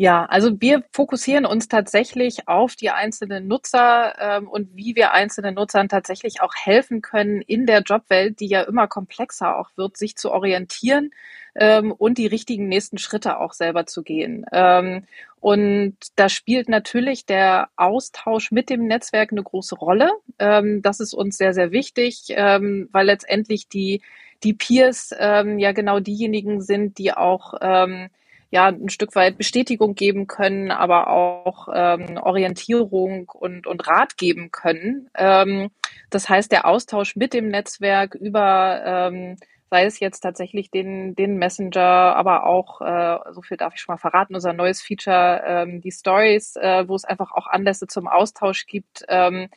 Ja, 0.01 0.27
also 0.27 0.61
wir 0.61 0.85
fokussieren 0.93 1.45
uns 1.45 1.67
tatsächlich 1.67 2.47
auf 2.47 2.77
die 2.77 2.91
einzelnen 2.91 3.49
Nutzer 3.49 4.15
ähm, 4.21 4.47
und 4.49 4.77
wie 4.77 4.95
wir 4.95 5.13
einzelnen 5.13 5.57
Nutzern 5.57 5.89
tatsächlich 5.89 6.41
auch 6.41 6.55
helfen 6.55 7.03
können 7.03 7.41
in 7.43 7.67
der 7.67 7.83
Jobwelt, 7.83 8.39
die 8.39 8.47
ja 8.47 8.63
immer 8.63 8.87
komplexer 8.87 9.57
auch 9.59 9.71
wird, 9.75 9.97
sich 9.97 10.15
zu 10.15 10.31
orientieren 10.31 11.11
ähm, 11.57 11.91
und 11.91 12.17
die 12.17 12.29
richtigen 12.29 12.69
nächsten 12.69 12.99
Schritte 12.99 13.41
auch 13.41 13.53
selber 13.55 13.87
zu 13.87 14.05
gehen. 14.05 14.47
Ähm, 14.53 15.03
und 15.41 15.97
da 16.15 16.29
spielt 16.29 16.69
natürlich 16.69 17.27
der 17.27 17.69
Austausch 17.75 18.53
mit 18.53 18.71
dem 18.71 18.87
Netzwerk 18.87 19.33
eine 19.33 19.43
große 19.43 19.75
Rolle. 19.75 20.13
Ähm, 20.39 20.81
das 20.81 21.01
ist 21.01 21.13
uns 21.13 21.37
sehr, 21.39 21.55
sehr 21.55 21.73
wichtig, 21.73 22.27
ähm, 22.29 22.89
weil 22.93 23.07
letztendlich 23.07 23.67
die 23.69 24.01
die 24.43 24.55
Peers 24.55 25.15
ähm, 25.19 25.59
ja 25.59 25.73
genau 25.73 26.01
diejenigen 26.01 26.61
sind, 26.61 26.99
die 26.99 27.13
auch 27.13 27.55
ähm, 27.61 28.09
ja 28.51 28.67
ein 28.67 28.89
Stück 28.89 29.15
weit 29.15 29.37
Bestätigung 29.39 29.95
geben 29.95 30.27
können, 30.27 30.71
aber 30.71 31.09
auch 31.09 31.69
ähm, 31.75 32.19
Orientierung 32.19 33.29
und, 33.29 33.67
und 33.67 33.87
Rat 33.87 34.17
geben 34.17 34.51
können. 34.51 35.11
Ähm, 35.17 35.71
das 36.11 36.29
heißt, 36.29 36.51
der 36.51 36.67
Austausch 36.67 37.17
mit 37.17 37.35
dem 37.35 37.49
Netzwerk 37.49 38.15
über 38.15 38.83
ähm, 38.85 39.37
sei 39.71 39.85
es 39.85 40.01
jetzt 40.01 40.21
tatsächlich 40.21 40.71
den, 40.71 41.15
den 41.15 41.37
Messenger, 41.37 42.17
aber 42.17 42.47
auch, 42.47 42.81
äh, 42.81 43.19
so 43.33 43.43
viel 43.43 43.57
darf 43.57 43.75
ich 43.75 43.81
schon 43.81 43.93
mal 43.93 43.99
verraten, 43.99 44.35
unser 44.35 44.53
neues 44.53 44.81
Feature, 44.81 45.43
ähm, 45.47 45.81
die 45.81 45.91
Stories, 45.91 46.57
äh, 46.57 46.89
wo 46.89 46.95
es 46.95 47.05
einfach 47.05 47.33
auch 47.33 47.47
Anlässe 47.47 47.87
zum 47.87 48.09
Austausch 48.09 48.67
gibt. 48.67 49.05
Ähm, 49.09 49.49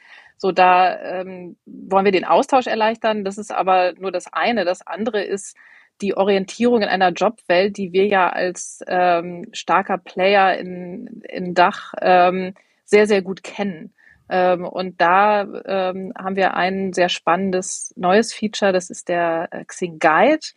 so, 0.41 0.51
da 0.51 1.00
ähm, 1.00 1.55
wollen 1.67 2.05
wir 2.05 2.12
den 2.12 2.25
Austausch 2.25 2.65
erleichtern. 2.65 3.24
Das 3.24 3.38
ist 3.38 3.51
aber 3.51 3.93
nur 4.00 4.12
das 4.12 4.25
eine. 4.33 4.65
Das 4.65 4.81
andere 4.81 5.21
ist 5.21 5.55
die 6.01 6.17
Orientierung 6.17 6.81
in 6.81 6.88
einer 6.88 7.12
Jobwelt, 7.12 7.77
die 7.77 7.93
wir 7.93 8.07
ja 8.07 8.27
als 8.27 8.83
ähm, 8.88 9.45
starker 9.53 10.00
Player 10.00 10.57
in, 10.57 11.21
in 11.29 11.53
Dach 11.53 11.93
ähm, 12.01 12.55
sehr, 12.86 13.05
sehr 13.05 13.21
gut 13.21 13.43
kennen. 13.43 13.93
Ähm, 14.29 14.65
und 14.65 15.00
da 15.00 15.43
ähm, 15.43 16.12
haben 16.17 16.36
wir 16.36 16.55
ein 16.55 16.91
sehr 16.91 17.10
spannendes 17.10 17.93
neues 17.95 18.33
Feature, 18.33 18.74
das 18.74 18.89
ist 18.89 19.10
der 19.10 19.48
äh, 19.51 19.63
Xing 19.65 20.00
Guide, 20.00 20.48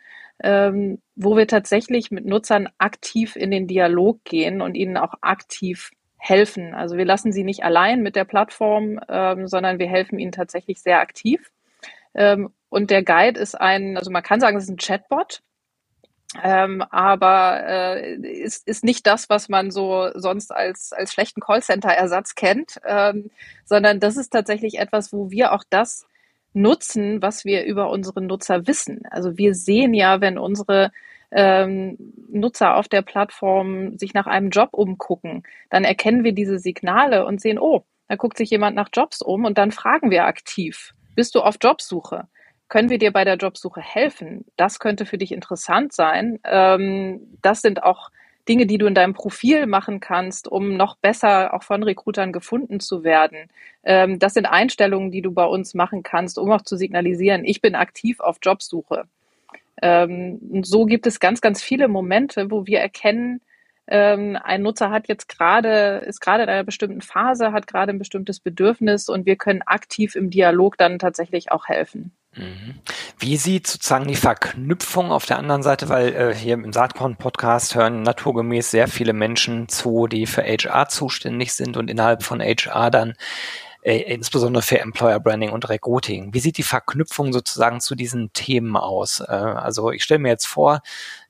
ähm, 0.43 1.03
wo 1.15 1.37
wir 1.37 1.47
tatsächlich 1.47 2.11
mit 2.11 2.25
Nutzern 2.25 2.71
aktiv 2.79 3.37
in 3.37 3.51
den 3.51 3.67
Dialog 3.67 4.25
gehen 4.25 4.63
und 4.63 4.77
ihnen 4.77 4.97
auch 4.97 5.13
aktiv 5.21 5.91
helfen. 6.25 6.75
Also 6.75 6.97
wir 6.97 7.05
lassen 7.05 7.33
sie 7.33 7.45
nicht 7.45 7.65
allein 7.65 8.01
mit 8.01 8.17
der 8.17 8.25
Plattform, 8.25 8.99
ähm, 9.11 9.47
sondern 9.47 9.79
wir 9.79 9.87
helfen 9.87 10.19
ihnen 10.19 10.33
tatsächlich 10.33 10.81
sehr 10.81 11.01
aktiv. 11.01 11.51
Ähm, 12.15 12.51
und 12.71 12.91
der 12.91 13.03
Guide 13.03 13.39
ist 13.39 13.61
ein, 13.61 13.99
also 13.99 14.11
man 14.11 14.23
kann 14.23 14.41
sagen, 14.41 14.57
es 14.57 14.65
ist 14.65 14.71
ein 14.71 14.79
Chatbot, 14.79 15.43
ähm, 16.43 16.83
aber 16.91 17.63
äh, 17.67 18.15
ist, 18.15 18.67
ist 18.67 18.85
nicht 18.85 19.07
das, 19.07 19.29
was 19.29 19.51
man 19.51 19.71
so 19.71 20.09
sonst 20.15 20.51
als, 20.51 20.95
als 20.95 21.13
schlechten 21.13 21.43
Callcenter-Ersatz 21.43 22.35
kennt, 22.35 22.81
ähm, 22.87 23.31
sondern 23.67 24.01
das 24.01 24.17
ist 24.17 24.31
tatsächlich 24.31 24.79
etwas, 24.79 25.13
wo 25.13 25.31
wir 25.31 25.53
auch 25.53 25.63
das 25.69 26.07
nutzen, 26.55 27.21
was 27.21 27.45
wir 27.45 27.65
über 27.65 27.91
unsere 27.91 28.23
Nutzer 28.23 28.67
wissen. 28.67 29.03
Also 29.11 29.37
wir 29.37 29.55
sehen 29.55 29.93
ja, 29.93 30.23
wenn 30.23 30.39
unsere 30.39 30.91
ähm, 31.35 31.99
Nutzer 32.31 32.77
auf 32.77 32.89
der 32.89 33.03
Plattform 33.03 33.99
sich 33.99 34.15
nach 34.15 34.27
einem 34.27 34.51
Job 34.51 34.71
umgucken, 34.73 35.43
dann 35.71 35.85
erkennen 35.85 36.25
wir 36.25 36.33
diese 36.33 36.59
Signale 36.59 37.27
und 37.27 37.41
sehen, 37.41 37.59
oh, 37.59 37.85
da 38.09 38.17
guckt 38.17 38.39
sich 38.39 38.51
jemand 38.51 38.77
nach 38.77 38.89
Jobs 38.93 39.21
um 39.21 39.45
und 39.45 39.59
dann 39.59 39.73
fragen 39.73 40.11
wir 40.11 40.25
aktiv, 40.25 40.95
bist 41.15 41.35
du 41.35 41.41
auf 41.41 41.57
Jobsuche? 41.61 42.29
können 42.69 42.91
wir 42.91 42.99
dir 42.99 43.13
bei 43.13 43.25
der 43.25 43.37
Jobsuche 43.37 43.81
helfen? 43.81 44.45
Das 44.57 44.79
könnte 44.79 45.07
für 45.07 45.19
dich 45.19 45.33
interessant 45.33 45.93
sein. 45.93 46.41
Ähm, 46.45 47.21
das 47.43 47.63
sind 47.63 47.83
auch 47.83 48.11
Dinge, 48.49 48.67
die 48.67 48.79
du 48.79 48.87
in 48.87 48.95
deinem 48.95 49.15
Profil 49.15 49.67
machen 49.67 50.01
kannst, 50.01 50.49
um 50.49 50.77
noch 50.77 50.97
besser 50.97 51.55
auch 51.55 51.63
von 51.63 51.83
Recruitern 51.83 52.33
gefunden 52.33 52.81
zu 52.81 53.05
werden. 53.05 53.49
Ähm, 53.85 54.19
das 54.19 54.35
sind 54.35 54.47
Einstellungen, 54.47 55.11
die 55.11 55.23
du 55.23 55.33
bei 55.33 55.45
uns 55.45 55.75
machen 55.75 56.03
kannst, 56.03 56.39
um 56.39 56.51
auch 56.51 56.63
zu 56.63 56.77
signalisieren, 56.77 57.45
ich 57.45 57.61
bin 57.61 57.75
aktiv 57.75 58.21
auf 58.21 58.39
Jobsuche. 58.43 59.05
Ähm, 59.83 60.39
und 60.51 60.67
so 60.67 60.87
gibt 60.87 61.07
es 61.07 61.21
ganz, 61.21 61.41
ganz 61.41 61.63
viele 61.63 61.89
Momente, 61.89 62.51
wo 62.51 62.67
wir 62.67 62.81
erkennen, 62.81 63.41
ähm, 63.87 64.39
ein 64.43 64.63
Nutzer 64.63 64.91
hat 64.91 65.09
jetzt 65.09 65.29
gerade, 65.29 66.03
ist 66.07 66.21
gerade 66.21 66.45
in 66.45 66.49
einer 66.49 66.65
bestimmten 66.65 67.03
Phase, 67.03 67.53
hat 67.53 67.67
gerade 67.67 67.93
ein 67.93 67.99
bestimmtes 67.99 68.41
Bedürfnis 68.41 69.09
und 69.09 69.27
wir 69.27 69.37
können 69.37 69.63
aktiv 69.63 70.17
im 70.17 70.31
Dialog 70.31 70.79
dann 70.79 70.99
tatsächlich 70.99 71.53
auch 71.53 71.69
helfen. 71.69 72.13
Mhm. 72.35 72.77
Wie 73.19 73.37
sieht 73.37 73.67
sozusagen 73.67 74.09
die 74.09 74.17
Verknüpfung 74.17 75.13
auf 75.13 75.27
der 75.27 75.39
anderen 75.39 75.63
Seite, 75.63 75.89
weil 75.91 76.15
äh, 76.15 76.35
hier 76.35 76.55
im 76.55 76.73
Saatkorn-Podcast 76.73 77.75
hören 77.75 78.03
naturgemäß 78.03 78.71
sehr 78.71 78.89
viele 78.89 79.13
Menschen 79.13 79.69
zu, 79.69 80.07
die 80.07 80.27
für 80.27 80.43
HR 80.43 80.89
zuständig 80.89 81.53
sind 81.53 81.77
und 81.77 81.91
innerhalb 81.91 82.23
von 82.23 82.41
HR 82.41 82.91
dann 82.91 83.15
äh, 83.85 83.99
insbesondere 83.99 84.63
für 84.63 84.81
Employer 84.81 85.21
Branding 85.21 85.51
und 85.51 85.69
Recruiting. 85.69 86.33
Wie 86.33 86.41
sieht 86.41 86.57
die 86.57 86.63
Verknüpfung 86.63 87.35
sozusagen 87.35 87.81
zu 87.81 87.95
diesen 87.95 88.33
Themen 88.33 88.77
aus? 88.77 89.21
Äh, 89.21 89.25
also 89.33 89.91
ich 89.91 90.03
stelle 90.03 90.21
mir 90.21 90.31
jetzt 90.31 90.47
vor, 90.47 90.81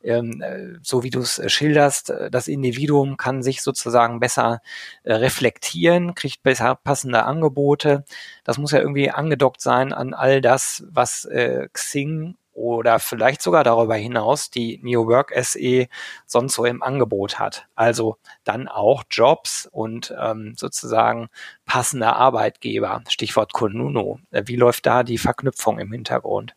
ähm, 0.04 0.40
äh, 0.40 0.78
so 0.80 1.02
wie 1.02 1.10
du 1.10 1.20
es 1.20 1.40
äh, 1.40 1.48
schilderst, 1.48 2.10
äh, 2.10 2.30
das 2.30 2.46
Individuum 2.46 3.16
kann 3.16 3.42
sich 3.42 3.60
sozusagen 3.60 4.20
besser 4.20 4.60
äh, 5.02 5.14
reflektieren, 5.14 6.14
kriegt 6.14 6.44
besser 6.44 6.76
passende 6.76 7.24
Angebote. 7.24 8.04
Das 8.44 8.56
muss 8.56 8.70
ja 8.70 8.78
irgendwie 8.78 9.10
angedockt 9.10 9.60
sein 9.60 9.92
an 9.92 10.14
all 10.14 10.40
das, 10.40 10.84
was 10.88 11.28
Xing 11.72 12.36
oder 12.54 12.98
vielleicht 12.98 13.42
sogar 13.42 13.64
darüber 13.64 13.96
hinaus 13.96 14.50
die 14.50 14.80
New 14.82 15.06
Work 15.06 15.32
SE 15.42 15.88
sonst 16.26 16.54
so 16.54 16.64
im 16.64 16.82
Angebot 16.82 17.38
hat. 17.38 17.66
Also 17.74 18.16
dann 18.44 18.68
auch 18.68 19.04
Jobs 19.10 19.68
und 19.70 20.14
ähm, 20.18 20.54
sozusagen 20.56 21.28
passende 21.66 22.14
Arbeitgeber. 22.14 23.02
Stichwort 23.08 23.52
Konuno. 23.52 24.20
Wie 24.30 24.56
läuft 24.56 24.86
da 24.86 25.02
die 25.02 25.18
Verknüpfung 25.18 25.78
im 25.78 25.92
Hintergrund? 25.92 26.54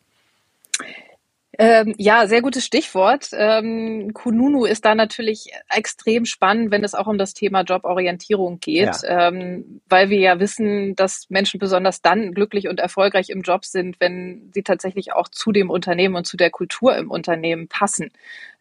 Ähm, 1.59 1.95
ja, 1.97 2.27
sehr 2.27 2.43
gutes 2.43 2.65
Stichwort. 2.65 3.29
Ähm, 3.33 4.13
Kununu 4.13 4.65
ist 4.65 4.85
da 4.85 4.93
natürlich 4.93 5.51
extrem 5.75 6.25
spannend, 6.25 6.69
wenn 6.69 6.83
es 6.83 6.93
auch 6.93 7.07
um 7.07 7.17
das 7.17 7.33
Thema 7.33 7.61
Joborientierung 7.61 8.59
geht, 8.59 9.01
ja. 9.03 9.29
ähm, 9.29 9.81
weil 9.89 10.09
wir 10.09 10.19
ja 10.19 10.39
wissen, 10.39 10.95
dass 10.95 11.25
Menschen 11.29 11.59
besonders 11.59 12.03
dann 12.03 12.33
glücklich 12.33 12.67
und 12.67 12.79
erfolgreich 12.79 13.31
im 13.31 13.41
Job 13.41 13.65
sind, 13.65 13.99
wenn 13.99 14.51
sie 14.53 14.61
tatsächlich 14.61 15.13
auch 15.13 15.29
zu 15.29 15.51
dem 15.51 15.71
Unternehmen 15.71 16.15
und 16.15 16.27
zu 16.27 16.37
der 16.37 16.51
Kultur 16.51 16.95
im 16.95 17.09
Unternehmen 17.09 17.67
passen. 17.67 18.11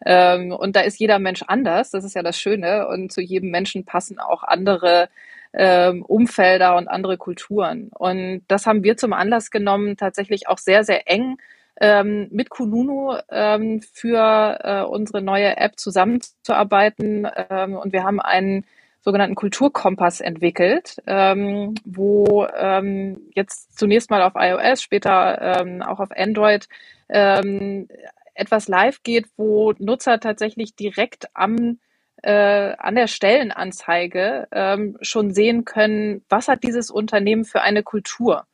Ähm, 0.04 0.52
und 0.52 0.74
da 0.74 0.80
ist 0.80 0.98
jeder 0.98 1.18
Mensch 1.18 1.42
anders, 1.46 1.90
das 1.90 2.02
ist 2.02 2.14
ja 2.14 2.22
das 2.22 2.38
Schöne, 2.38 2.88
und 2.88 3.12
zu 3.12 3.20
jedem 3.20 3.50
Menschen 3.50 3.84
passen 3.84 4.18
auch 4.18 4.42
andere 4.42 5.10
ähm, 5.52 6.02
Umfelder 6.02 6.76
und 6.76 6.88
andere 6.88 7.18
Kulturen. 7.18 7.90
Und 7.92 8.42
das 8.48 8.66
haben 8.66 8.84
wir 8.84 8.96
zum 8.96 9.12
Anlass 9.12 9.50
genommen, 9.50 9.98
tatsächlich 9.98 10.48
auch 10.48 10.58
sehr, 10.58 10.82
sehr 10.82 11.10
eng 11.10 11.36
ähm, 11.80 12.28
mit 12.30 12.50
Kununu 12.50 13.16
ähm, 13.30 13.80
für 13.80 14.58
äh, 14.62 14.82
unsere 14.82 15.22
neue 15.22 15.56
App 15.56 15.78
zusammenzuarbeiten. 15.78 17.28
Ähm, 17.50 17.74
und 17.76 17.92
wir 17.92 18.04
haben 18.04 18.20
einen 18.20 18.64
sogenannten 19.00 19.36
Kulturkompass 19.36 20.20
entwickelt, 20.20 21.00
ähm, 21.06 21.74
wo 21.84 22.46
ähm, 22.56 23.20
jetzt 23.34 23.78
zunächst 23.78 24.10
mal 24.10 24.22
auf 24.22 24.32
iOS, 24.34 24.82
später 24.82 25.60
ähm, 25.60 25.80
auch 25.82 26.00
auf 26.00 26.10
Android 26.16 26.68
ähm, 27.08 27.88
etwas 28.34 28.66
live 28.68 29.02
geht, 29.04 29.26
wo 29.36 29.72
Nutzer 29.78 30.18
tatsächlich 30.18 30.74
direkt 30.74 31.28
am 31.34 31.78
äh, 32.22 32.74
an 32.78 32.96
der 32.96 33.06
Stellenanzeige 33.06 34.48
ähm, 34.50 34.96
schon 35.02 35.32
sehen 35.32 35.64
können, 35.64 36.24
was 36.28 36.48
hat 36.48 36.64
dieses 36.64 36.90
Unternehmen 36.90 37.44
für 37.44 37.60
eine 37.60 37.82
Kultur 37.82 38.46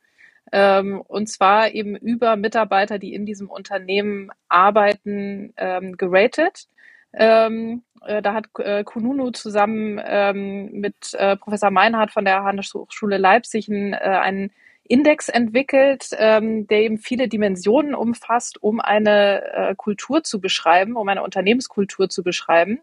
ähm, 0.53 1.01
und 1.01 1.27
zwar 1.29 1.71
eben 1.71 1.95
über 1.95 2.35
Mitarbeiter, 2.35 2.99
die 2.99 3.15
in 3.15 3.25
diesem 3.25 3.49
Unternehmen 3.49 4.29
arbeiten, 4.49 5.51
ähm, 5.57 5.97
geratet. 5.97 6.67
Ähm, 7.11 7.81
äh, 8.05 8.21
da 8.21 8.35
hat 8.35 8.45
äh, 8.59 8.83
Kununu 8.83 9.31
zusammen 9.31 9.99
ähm, 10.05 10.71
mit 10.73 11.15
äh, 11.15 11.37
Professor 11.37 11.71
Meinhardt 11.71 12.11
von 12.11 12.23
der 12.23 12.43
Handelshochschule 12.43 13.17
Leipzig 13.17 13.67
einen, 13.67 13.93
äh, 13.93 13.97
einen 13.97 14.51
Index 14.83 15.27
entwickelt, 15.27 16.09
ähm, 16.19 16.67
der 16.67 16.81
eben 16.81 16.99
viele 16.99 17.27
Dimensionen 17.27 17.95
umfasst, 17.95 18.61
um 18.61 18.79
eine 18.79 19.41
äh, 19.53 19.75
Kultur 19.75 20.23
zu 20.23 20.39
beschreiben, 20.39 20.97
um 20.97 21.09
eine 21.09 21.23
Unternehmenskultur 21.23 22.09
zu 22.09 22.21
beschreiben. 22.21 22.79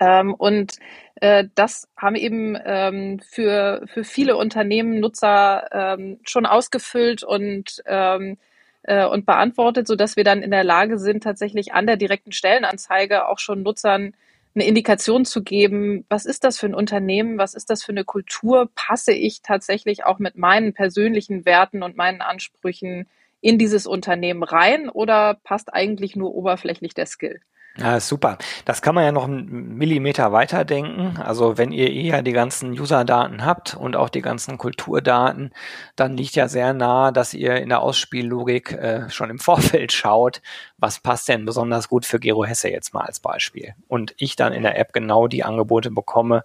Ähm, 0.00 0.34
und 0.34 0.76
äh, 1.16 1.44
das 1.54 1.88
haben 1.96 2.16
eben 2.16 2.56
ähm, 2.64 3.20
für, 3.20 3.82
für 3.86 4.04
viele 4.04 4.36
Unternehmen 4.36 5.00
Nutzer 5.00 5.68
ähm, 5.72 6.20
schon 6.24 6.46
ausgefüllt 6.46 7.22
und, 7.24 7.82
ähm, 7.86 8.38
äh, 8.82 9.04
und 9.06 9.26
beantwortet, 9.26 9.86
so 9.86 9.96
dass 9.96 10.16
wir 10.16 10.24
dann 10.24 10.42
in 10.42 10.50
der 10.50 10.64
Lage 10.64 10.98
sind, 10.98 11.22
tatsächlich 11.24 11.72
an 11.72 11.86
der 11.86 11.96
direkten 11.96 12.32
Stellenanzeige 12.32 13.28
auch 13.28 13.38
schon 13.38 13.62
Nutzern 13.62 14.14
eine 14.54 14.66
Indikation 14.66 15.24
zu 15.24 15.42
geben, 15.42 16.04
was 16.08 16.26
ist 16.26 16.42
das 16.44 16.58
für 16.58 16.66
ein 16.66 16.74
Unternehmen, 16.74 17.38
was 17.38 17.54
ist 17.54 17.70
das 17.70 17.84
für 17.84 17.92
eine 17.92 18.04
Kultur, 18.04 18.70
passe 18.74 19.12
ich 19.12 19.42
tatsächlich 19.42 20.04
auch 20.04 20.18
mit 20.18 20.36
meinen 20.36 20.72
persönlichen 20.74 21.44
Werten 21.44 21.82
und 21.82 21.96
meinen 21.96 22.22
Ansprüchen 22.22 23.08
in 23.40 23.58
dieses 23.58 23.86
Unternehmen 23.86 24.42
rein 24.42 24.88
oder 24.88 25.34
passt 25.44 25.72
eigentlich 25.72 26.16
nur 26.16 26.34
oberflächlich 26.34 26.94
der 26.94 27.06
Skill? 27.06 27.40
Ja, 27.80 28.00
super. 28.00 28.38
Das 28.64 28.82
kann 28.82 28.96
man 28.96 29.04
ja 29.04 29.12
noch 29.12 29.24
einen 29.24 29.76
Millimeter 29.76 30.32
weiterdenken. 30.32 31.16
Also 31.18 31.58
wenn 31.58 31.70
ihr 31.70 31.92
eher 31.92 32.22
die 32.22 32.32
ganzen 32.32 32.72
User-Daten 32.72 33.44
habt 33.44 33.76
und 33.76 33.94
auch 33.94 34.08
die 34.08 34.20
ganzen 34.20 34.58
Kulturdaten, 34.58 35.52
dann 35.94 36.16
liegt 36.16 36.34
ja 36.34 36.48
sehr 36.48 36.74
nahe, 36.74 37.12
dass 37.12 37.34
ihr 37.34 37.54
in 37.56 37.68
der 37.68 37.80
Ausspiellogik 37.80 38.72
äh, 38.72 39.08
schon 39.10 39.30
im 39.30 39.38
Vorfeld 39.48 39.92
schaut, 39.92 40.42
was 40.78 40.98
passt 40.98 41.28
denn 41.28 41.44
besonders 41.44 41.88
gut 41.88 42.04
für 42.04 42.18
Gero 42.18 42.44
Hesse 42.44 42.68
jetzt 42.68 42.94
mal 42.94 43.04
als 43.04 43.20
Beispiel. 43.20 43.74
Und 43.86 44.12
ich 44.18 44.34
dann 44.34 44.52
in 44.52 44.64
der 44.64 44.76
App 44.76 44.92
genau 44.92 45.28
die 45.28 45.44
Angebote 45.44 45.92
bekomme, 45.92 46.42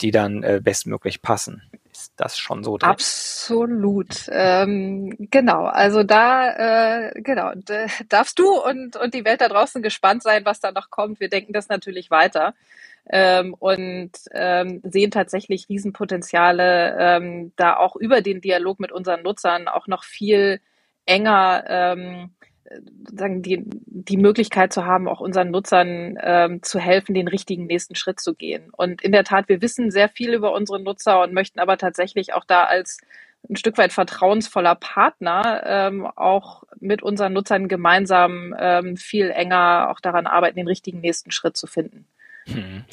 die 0.00 0.10
dann 0.10 0.42
äh, 0.42 0.60
bestmöglich 0.60 1.22
passen 1.22 1.62
ist 1.94 2.12
das 2.16 2.38
schon 2.38 2.64
so 2.64 2.76
drin? 2.76 2.90
Absolut. 2.90 4.28
Ähm, 4.30 5.14
genau. 5.30 5.64
Also 5.64 6.02
da, 6.02 7.08
äh, 7.08 7.20
genau, 7.20 7.52
darfst 8.08 8.38
du 8.38 8.48
und, 8.60 8.96
und 8.96 9.14
die 9.14 9.24
Welt 9.24 9.40
da 9.40 9.48
draußen 9.48 9.82
gespannt 9.82 10.22
sein, 10.22 10.44
was 10.44 10.60
da 10.60 10.72
noch 10.72 10.90
kommt. 10.90 11.20
Wir 11.20 11.28
denken 11.28 11.52
das 11.52 11.68
natürlich 11.68 12.10
weiter. 12.10 12.54
Ähm, 13.08 13.54
und 13.54 14.12
ähm, 14.32 14.80
sehen 14.82 15.10
tatsächlich 15.10 15.68
Riesenpotenziale, 15.68 16.96
ähm, 16.98 17.52
da 17.56 17.76
auch 17.76 17.96
über 17.96 18.22
den 18.22 18.40
Dialog 18.40 18.80
mit 18.80 18.92
unseren 18.92 19.22
Nutzern 19.22 19.68
auch 19.68 19.86
noch 19.86 20.04
viel 20.04 20.60
enger 21.04 21.64
ähm, 21.68 22.30
sagen, 23.12 23.42
die, 23.42 23.62
die 23.66 24.16
Möglichkeit 24.16 24.72
zu 24.72 24.84
haben, 24.84 25.08
auch 25.08 25.20
unseren 25.20 25.50
Nutzern 25.50 26.18
ähm, 26.20 26.62
zu 26.62 26.78
helfen, 26.78 27.14
den 27.14 27.28
richtigen 27.28 27.66
nächsten 27.66 27.94
Schritt 27.94 28.20
zu 28.20 28.34
gehen. 28.34 28.70
Und 28.76 29.02
in 29.02 29.12
der 29.12 29.24
Tat, 29.24 29.48
wir 29.48 29.62
wissen 29.62 29.90
sehr 29.90 30.08
viel 30.08 30.34
über 30.34 30.52
unsere 30.52 30.80
Nutzer 30.80 31.22
und 31.22 31.32
möchten 31.32 31.60
aber 31.60 31.78
tatsächlich 31.78 32.32
auch 32.34 32.44
da 32.44 32.64
als 32.64 32.98
ein 33.48 33.56
Stück 33.56 33.76
weit 33.76 33.92
vertrauensvoller 33.92 34.74
Partner 34.74 35.62
ähm, 35.66 36.06
auch 36.06 36.64
mit 36.80 37.02
unseren 37.02 37.34
Nutzern 37.34 37.68
gemeinsam 37.68 38.54
ähm, 38.58 38.96
viel 38.96 39.30
enger 39.30 39.90
auch 39.90 40.00
daran 40.00 40.26
arbeiten, 40.26 40.56
den 40.56 40.68
richtigen 40.68 41.00
nächsten 41.00 41.30
Schritt 41.30 41.56
zu 41.56 41.66
finden. 41.66 42.06
Hm. 42.46 42.84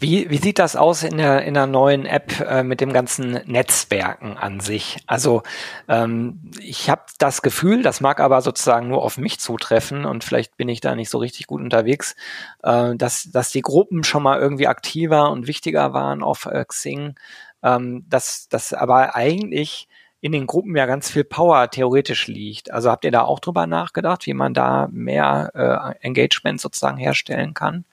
Wie, 0.00 0.28
wie 0.30 0.38
sieht 0.38 0.58
das 0.58 0.74
aus 0.74 1.04
in 1.04 1.18
der, 1.18 1.42
in 1.42 1.54
der 1.54 1.68
neuen 1.68 2.06
App 2.06 2.40
äh, 2.40 2.64
mit 2.64 2.80
dem 2.80 2.92
ganzen 2.92 3.40
Netzwerken 3.46 4.36
an 4.36 4.58
sich? 4.58 4.98
Also 5.06 5.44
ähm, 5.88 6.50
ich 6.58 6.90
habe 6.90 7.02
das 7.18 7.40
Gefühl, 7.40 7.82
das 7.82 8.00
mag 8.00 8.18
aber 8.18 8.42
sozusagen 8.42 8.88
nur 8.88 9.02
auf 9.02 9.16
mich 9.16 9.38
zutreffen 9.38 10.04
und 10.06 10.24
vielleicht 10.24 10.56
bin 10.56 10.68
ich 10.68 10.80
da 10.80 10.96
nicht 10.96 11.08
so 11.08 11.18
richtig 11.18 11.46
gut 11.46 11.60
unterwegs, 11.60 12.16
äh, 12.64 12.96
dass, 12.96 13.30
dass 13.30 13.52
die 13.52 13.62
Gruppen 13.62 14.02
schon 14.02 14.24
mal 14.24 14.40
irgendwie 14.40 14.66
aktiver 14.66 15.30
und 15.30 15.46
wichtiger 15.46 15.92
waren 15.92 16.24
auf 16.24 16.46
äh, 16.46 16.64
Xing, 16.64 17.14
ähm, 17.62 18.04
dass, 18.08 18.48
dass 18.48 18.72
aber 18.72 19.14
eigentlich 19.14 19.88
in 20.20 20.32
den 20.32 20.48
Gruppen 20.48 20.74
ja 20.74 20.86
ganz 20.86 21.10
viel 21.10 21.22
Power 21.24 21.70
theoretisch 21.70 22.26
liegt. 22.26 22.72
Also 22.72 22.90
habt 22.90 23.04
ihr 23.04 23.12
da 23.12 23.22
auch 23.22 23.38
drüber 23.38 23.68
nachgedacht, 23.68 24.26
wie 24.26 24.34
man 24.34 24.54
da 24.54 24.88
mehr 24.90 25.52
äh, 26.00 26.04
Engagement 26.04 26.60
sozusagen 26.60 26.96
herstellen 26.96 27.54
kann? 27.54 27.84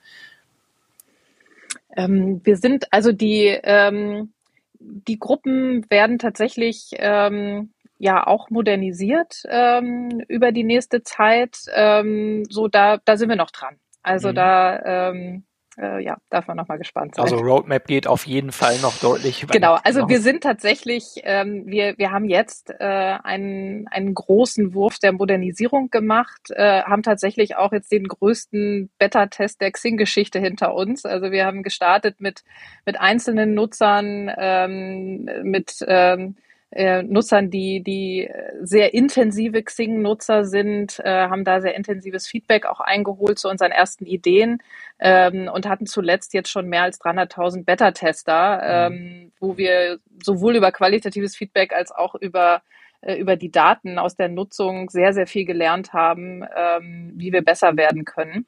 Ähm, 1.96 2.40
wir 2.44 2.56
sind, 2.56 2.92
also 2.92 3.12
die, 3.12 3.46
ähm, 3.62 4.32
die 4.78 5.18
Gruppen 5.18 5.84
werden 5.90 6.18
tatsächlich 6.18 6.90
ähm, 6.94 7.72
ja 7.98 8.26
auch 8.26 8.50
modernisiert 8.50 9.42
ähm, 9.48 10.22
über 10.28 10.52
die 10.52 10.64
nächste 10.64 11.02
Zeit. 11.02 11.58
Ähm, 11.74 12.44
so, 12.50 12.68
da, 12.68 12.98
da 13.04 13.16
sind 13.16 13.28
wir 13.28 13.36
noch 13.36 13.50
dran. 13.50 13.76
Also 14.02 14.30
mhm. 14.30 14.34
da 14.34 15.10
ähm, 15.10 15.44
äh, 15.78 16.02
ja, 16.02 16.16
darf 16.30 16.46
man 16.46 16.56
nochmal 16.56 16.78
gespannt 16.78 17.14
sein. 17.14 17.24
Also 17.24 17.36
Roadmap 17.36 17.86
geht 17.86 18.06
auf 18.06 18.26
jeden 18.26 18.52
Fall 18.52 18.78
noch 18.78 18.98
deutlich. 18.98 19.46
Genau, 19.50 19.78
also 19.82 20.08
wir 20.08 20.20
sind 20.20 20.42
tatsächlich, 20.42 21.20
ähm, 21.24 21.64
wir, 21.66 21.98
wir 21.98 22.12
haben 22.12 22.24
jetzt 22.24 22.70
äh, 22.70 22.84
einen, 23.22 23.88
einen 23.88 24.14
großen 24.14 24.74
Wurf 24.74 24.98
der 24.98 25.12
Modernisierung 25.12 25.90
gemacht, 25.90 26.50
äh, 26.50 26.82
haben 26.82 27.02
tatsächlich 27.02 27.56
auch 27.56 27.72
jetzt 27.72 27.90
den 27.92 28.06
größten 28.06 28.90
Beta-Test 28.98 29.60
der 29.60 29.72
Xing-Geschichte 29.72 30.38
hinter 30.38 30.74
uns. 30.74 31.04
Also 31.04 31.30
wir 31.30 31.46
haben 31.46 31.62
gestartet 31.62 32.20
mit, 32.20 32.44
mit 32.84 33.00
einzelnen 33.00 33.54
Nutzern, 33.54 34.30
ähm, 34.36 35.28
mit 35.42 35.84
ähm, 35.86 36.36
äh, 36.74 37.02
Nutzern, 37.02 37.50
die, 37.50 37.82
die 37.82 38.28
sehr 38.60 38.94
intensive 38.94 39.62
Xing-Nutzer 39.62 40.44
sind, 40.44 40.98
äh, 41.00 41.28
haben 41.28 41.44
da 41.44 41.60
sehr 41.60 41.76
intensives 41.76 42.26
Feedback 42.26 42.66
auch 42.66 42.80
eingeholt 42.80 43.38
zu 43.38 43.48
unseren 43.48 43.70
ersten 43.70 44.06
Ideen 44.06 44.58
ähm, 44.98 45.48
und 45.52 45.68
hatten 45.68 45.86
zuletzt 45.86 46.34
jetzt 46.34 46.50
schon 46.50 46.68
mehr 46.68 46.82
als 46.82 47.00
300.000 47.00 47.64
Beta-Tester, 47.64 48.60
ähm, 48.62 49.32
wo 49.38 49.56
wir 49.56 49.98
sowohl 50.22 50.56
über 50.56 50.72
qualitatives 50.72 51.36
Feedback 51.36 51.72
als 51.72 51.92
auch 51.92 52.16
über 52.16 52.62
äh, 53.02 53.16
über 53.16 53.36
die 53.36 53.50
Daten 53.50 53.98
aus 53.98 54.16
der 54.16 54.28
Nutzung 54.28 54.90
sehr, 54.90 55.12
sehr 55.12 55.26
viel 55.26 55.44
gelernt 55.44 55.92
haben, 55.92 56.42
ähm, 56.56 57.12
wie 57.14 57.32
wir 57.32 57.42
besser 57.42 57.76
werden 57.76 58.04
können. 58.04 58.46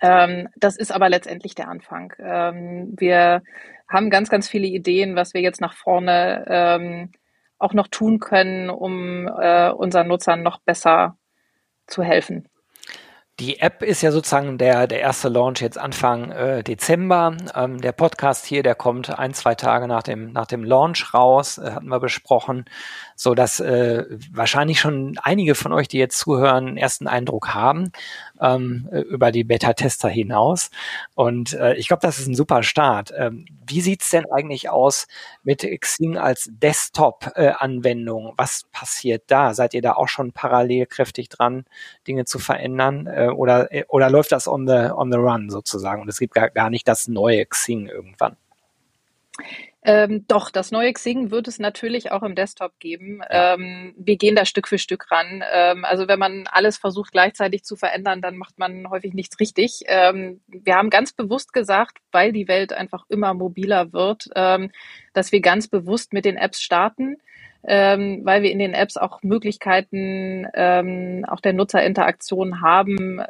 Ähm, 0.00 0.48
das 0.56 0.76
ist 0.76 0.92
aber 0.92 1.08
letztendlich 1.08 1.54
der 1.54 1.68
Anfang. 1.68 2.12
Ähm, 2.18 2.94
wir 2.96 3.42
haben 3.88 4.10
ganz, 4.10 4.30
ganz 4.30 4.48
viele 4.48 4.66
Ideen, 4.66 5.16
was 5.16 5.34
wir 5.34 5.40
jetzt 5.40 5.60
nach 5.60 5.74
vorne 5.74 6.44
ähm, 6.48 7.12
auch 7.62 7.74
noch 7.74 7.88
tun 7.88 8.18
können, 8.18 8.70
um 8.70 9.28
äh, 9.28 9.70
unseren 9.70 10.08
Nutzern 10.08 10.42
noch 10.42 10.58
besser 10.60 11.16
zu 11.86 12.02
helfen. 12.02 12.48
Die 13.40 13.60
App 13.60 13.82
ist 13.82 14.02
ja 14.02 14.12
sozusagen 14.12 14.58
der, 14.58 14.86
der 14.86 15.00
erste 15.00 15.28
Launch 15.28 15.62
jetzt 15.62 15.78
Anfang 15.78 16.30
äh, 16.30 16.62
Dezember. 16.62 17.34
Ähm, 17.54 17.80
der 17.80 17.92
Podcast 17.92 18.44
hier, 18.44 18.62
der 18.62 18.74
kommt 18.74 19.18
ein, 19.18 19.32
zwei 19.32 19.54
Tage 19.54 19.88
nach 19.88 20.02
dem, 20.02 20.32
nach 20.32 20.46
dem 20.46 20.62
Launch 20.62 21.14
raus, 21.14 21.56
äh, 21.56 21.72
hatten 21.72 21.88
wir 21.88 21.98
besprochen, 21.98 22.66
so 23.22 23.34
dass 23.34 23.60
äh, 23.60 24.04
wahrscheinlich 24.32 24.80
schon 24.80 25.18
einige 25.22 25.54
von 25.54 25.72
euch, 25.72 25.88
die 25.88 25.98
jetzt 25.98 26.18
zuhören, 26.18 26.66
einen 26.68 26.76
ersten 26.76 27.06
Eindruck 27.06 27.54
haben 27.54 27.92
ähm, 28.40 28.88
über 29.08 29.30
die 29.30 29.44
Beta-Tester 29.44 30.08
hinaus. 30.08 30.70
Und 31.14 31.52
äh, 31.54 31.74
ich 31.74 31.88
glaube, 31.88 32.00
das 32.02 32.18
ist 32.18 32.26
ein 32.26 32.34
super 32.34 32.62
Start. 32.62 33.12
Ähm, 33.16 33.46
wie 33.66 33.80
sieht's 33.80 34.10
denn 34.10 34.24
eigentlich 34.30 34.70
aus 34.70 35.06
mit 35.44 35.62
Xing 35.80 36.18
als 36.18 36.50
Desktop-Anwendung? 36.52 38.28
Äh, 38.28 38.32
Was 38.36 38.64
passiert 38.72 39.22
da? 39.28 39.54
Seid 39.54 39.74
ihr 39.74 39.82
da 39.82 39.92
auch 39.92 40.08
schon 40.08 40.32
parallel 40.32 40.86
kräftig 40.86 41.28
dran, 41.28 41.64
Dinge 42.08 42.24
zu 42.24 42.38
verändern? 42.38 43.06
Äh, 43.06 43.28
oder, 43.28 43.72
äh, 43.72 43.84
oder 43.88 44.10
läuft 44.10 44.32
das 44.32 44.48
on 44.48 44.66
the, 44.66 44.90
on 44.92 45.12
the 45.12 45.18
run 45.18 45.48
sozusagen? 45.48 46.02
Und 46.02 46.08
es 46.08 46.18
gibt 46.18 46.34
gar, 46.34 46.50
gar 46.50 46.70
nicht 46.70 46.88
das 46.88 47.06
neue 47.06 47.46
Xing 47.46 47.86
irgendwann? 47.86 48.36
Ähm, 49.84 50.24
doch, 50.28 50.50
das 50.50 50.70
neue 50.70 50.92
Xing 50.92 51.32
wird 51.32 51.48
es 51.48 51.58
natürlich 51.58 52.12
auch 52.12 52.22
im 52.22 52.36
Desktop 52.36 52.78
geben. 52.78 53.20
Ähm, 53.28 53.94
wir 53.96 54.16
gehen 54.16 54.36
da 54.36 54.44
Stück 54.44 54.68
für 54.68 54.78
Stück 54.78 55.10
ran. 55.10 55.42
Ähm, 55.52 55.84
also 55.84 56.06
wenn 56.06 56.20
man 56.20 56.44
alles 56.46 56.78
versucht 56.78 57.10
gleichzeitig 57.10 57.64
zu 57.64 57.74
verändern, 57.74 58.22
dann 58.22 58.36
macht 58.36 58.58
man 58.60 58.88
häufig 58.90 59.12
nichts 59.12 59.40
richtig. 59.40 59.80
Ähm, 59.86 60.40
wir 60.46 60.76
haben 60.76 60.88
ganz 60.88 61.12
bewusst 61.12 61.52
gesagt, 61.52 61.98
weil 62.12 62.32
die 62.32 62.46
Welt 62.46 62.72
einfach 62.72 63.04
immer 63.08 63.34
mobiler 63.34 63.92
wird, 63.92 64.28
ähm, 64.36 64.70
dass 65.14 65.32
wir 65.32 65.40
ganz 65.40 65.66
bewusst 65.66 66.12
mit 66.12 66.24
den 66.24 66.36
Apps 66.36 66.62
starten. 66.62 67.16
Ähm, 67.64 68.22
weil 68.24 68.42
wir 68.42 68.50
in 68.50 68.58
den 68.58 68.74
Apps 68.74 68.96
auch 68.96 69.22
Möglichkeiten 69.22 70.46
auch 70.46 71.40
der 71.40 71.52
Nutzerinteraktion 71.52 72.60
haben, 72.60 73.20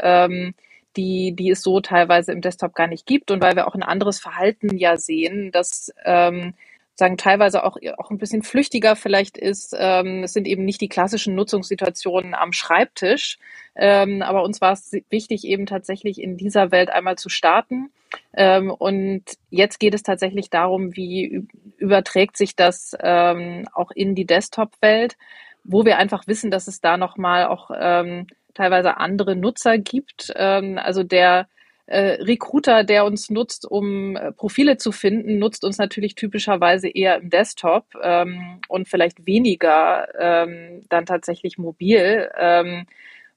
die, 0.97 1.35
die 1.35 1.51
es 1.51 1.63
so 1.63 1.81
teilweise 1.81 2.33
im 2.33 2.41
Desktop 2.41 2.75
gar 2.75 2.87
nicht 2.87 3.07
gibt 3.07 3.31
und 3.31 3.43
weil 3.43 3.57
wir 3.57 3.67
auch 3.67 3.75
ein 3.75 3.83
anderes 3.83 4.21
Verhalten 4.21 4.77
ja 4.77 4.97
sehen, 4.97 5.51
das 5.53 5.93
ähm, 6.05 6.55
sagen 6.95 7.17
teilweise 7.17 7.65
auch, 7.65 7.79
auch 7.97 8.11
ein 8.11 8.19
bisschen 8.19 8.43
flüchtiger 8.43 8.97
vielleicht 8.97 9.39
ist. 9.39 9.75
Ähm, 9.79 10.25
es 10.25 10.33
sind 10.33 10.47
eben 10.47 10.65
nicht 10.65 10.81
die 10.81 10.89
klassischen 10.89 11.35
Nutzungssituationen 11.35 12.35
am 12.35 12.53
Schreibtisch. 12.53 13.39
Ähm, 13.75 14.23
aber 14.23 14.43
uns 14.43 14.61
war 14.61 14.73
es 14.73 14.93
wichtig, 15.09 15.45
eben 15.45 15.67
tatsächlich 15.67 16.21
in 16.21 16.37
dieser 16.37 16.71
Welt 16.71 16.91
einmal 16.91 17.17
zu 17.17 17.29
starten. 17.29 17.91
Ähm, 18.35 18.71
und 18.71 19.25
jetzt 19.51 19.81
geht 19.81 19.95
es 19.95 20.03
tatsächlich 20.03 20.51
darum, 20.51 20.95
wie 20.95 21.47
überträgt 21.79 22.37
sich 22.37 22.55
das 22.57 22.95
ähm, 23.01 23.67
auch 23.73 23.91
in 23.91 24.15
die 24.15 24.27
Desktop-Welt, 24.27 25.17
wo 25.65 25.85
wir 25.87 25.97
einfach 25.97 26.27
wissen, 26.27 26.51
dass 26.51 26.69
es 26.69 26.81
da 26.81 26.97
nochmal 26.99 27.47
auch 27.47 27.71
ähm, 27.75 28.27
teilweise 28.55 28.97
andere 28.99 29.37
Nutzer 29.37 29.79
gibt. 29.79 30.33
Ähm, 30.37 30.79
also 30.79 31.03
der 31.03 31.49
äh, 31.87 32.23
Recruiter, 32.23 32.85
der 32.85 33.05
uns 33.05 33.29
nutzt, 33.31 33.71
um 33.71 34.17
äh, 34.17 34.33
Profile 34.33 34.77
zu 34.77 34.93
finden, 34.93 35.39
nutzt 35.39 35.65
uns 35.65 35.79
natürlich 35.79 36.15
typischerweise 36.15 36.89
eher 36.89 37.17
im 37.17 37.31
Desktop 37.31 37.87
ähm, 38.03 38.61
und 38.69 38.89
vielleicht 38.89 39.27
weniger 39.27 40.09
ähm, 40.19 40.83
dann 40.89 41.07
tatsächlich 41.07 41.59
mobil. 41.59 42.31
Ähm, 42.39 42.87